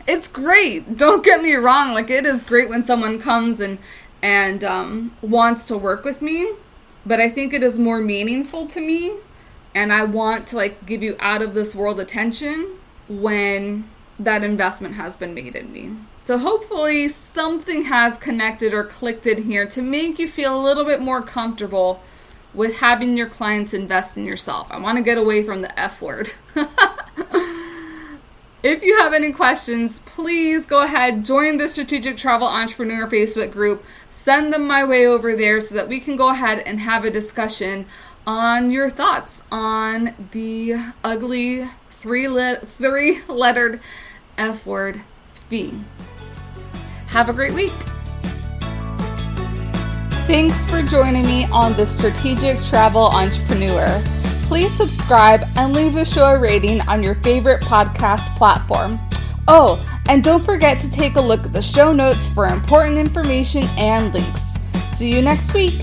it's 0.07 0.27
great. 0.27 0.97
Don't 0.97 1.23
get 1.23 1.41
me 1.41 1.53
wrong. 1.53 1.93
Like 1.93 2.09
it 2.09 2.25
is 2.25 2.43
great 2.43 2.69
when 2.69 2.83
someone 2.83 3.19
comes 3.19 3.59
and 3.59 3.77
and 4.21 4.63
um, 4.63 5.11
wants 5.21 5.65
to 5.65 5.77
work 5.77 6.05
with 6.05 6.21
me, 6.21 6.49
but 7.05 7.19
I 7.19 7.29
think 7.29 7.53
it 7.53 7.61
is 7.61 7.77
more 7.77 7.99
meaningful 7.99 8.67
to 8.67 8.79
me, 8.79 9.17
and 9.75 9.91
I 9.91 10.05
want 10.05 10.47
to 10.47 10.55
like 10.55 10.85
give 10.85 11.03
you 11.03 11.17
out 11.19 11.41
of 11.41 11.53
this 11.53 11.75
world 11.75 11.99
attention 11.99 12.77
when 13.09 13.83
that 14.17 14.43
investment 14.43 14.95
has 14.95 15.17
been 15.17 15.33
made 15.33 15.55
in 15.55 15.73
me. 15.73 15.91
So 16.19 16.37
hopefully 16.37 17.09
something 17.09 17.85
has 17.85 18.17
connected 18.17 18.73
or 18.73 18.85
clicked 18.85 19.27
in 19.27 19.43
here 19.43 19.67
to 19.67 19.81
make 19.81 20.19
you 20.19 20.27
feel 20.27 20.57
a 20.57 20.63
little 20.63 20.85
bit 20.85 21.01
more 21.01 21.21
comfortable 21.21 22.01
with 22.53 22.79
having 22.79 23.17
your 23.17 23.27
clients 23.27 23.73
invest 23.73 24.15
in 24.15 24.25
yourself. 24.25 24.71
I 24.71 24.79
want 24.79 24.97
to 24.97 25.03
get 25.03 25.17
away 25.17 25.43
from 25.43 25.61
the 25.61 25.77
F 25.77 26.01
word. 26.01 26.31
If 28.63 28.81
you 28.81 28.97
have 28.99 29.13
any 29.13 29.33
questions, 29.33 29.99
please 29.99 30.65
go 30.65 30.83
ahead, 30.83 31.25
join 31.25 31.57
the 31.57 31.67
Strategic 31.67 32.15
Travel 32.15 32.47
Entrepreneur 32.47 33.05
Facebook 33.07 33.51
group. 33.51 33.83
Send 34.09 34.53
them 34.53 34.65
my 34.65 34.85
way 34.85 35.05
over 35.05 35.35
there 35.35 35.59
so 35.59 35.75
that 35.75 35.89
we 35.89 35.99
can 35.99 36.15
go 36.15 36.29
ahead 36.29 36.59
and 36.59 36.79
have 36.79 37.03
a 37.03 37.09
discussion 37.09 37.85
on 38.25 38.71
your 38.71 38.87
thoughts 38.87 39.43
on 39.51 40.15
the 40.31 40.75
ugly 41.03 41.67
three 41.89 42.29
le- 42.29 42.55
three 42.55 43.21
lettered 43.27 43.81
F 44.37 44.65
word 44.65 45.01
fee. 45.33 45.73
Have 47.07 47.27
a 47.27 47.33
great 47.33 47.53
week. 47.53 47.73
Thanks 50.25 50.65
for 50.67 50.81
joining 50.83 51.25
me 51.25 51.47
on 51.47 51.73
the 51.73 51.85
Strategic 51.85 52.63
Travel 52.63 53.07
Entrepreneur 53.07 54.01
please 54.43 54.73
subscribe 54.73 55.41
and 55.55 55.75
leave 55.75 55.93
the 55.93 56.05
show 56.05 56.25
a 56.25 56.39
rating 56.39 56.81
on 56.81 57.03
your 57.03 57.15
favorite 57.15 57.61
podcast 57.61 58.35
platform. 58.37 58.99
Oh, 59.47 59.83
and 60.07 60.23
don't 60.23 60.43
forget 60.43 60.79
to 60.81 60.89
take 60.89 61.15
a 61.15 61.21
look 61.21 61.45
at 61.45 61.53
the 61.53 61.61
show 61.61 61.93
notes 61.93 62.29
for 62.29 62.45
important 62.45 62.97
information 62.97 63.63
and 63.77 64.13
links. 64.13 64.41
See 64.97 65.13
you 65.13 65.21
next 65.21 65.53
week. 65.53 65.81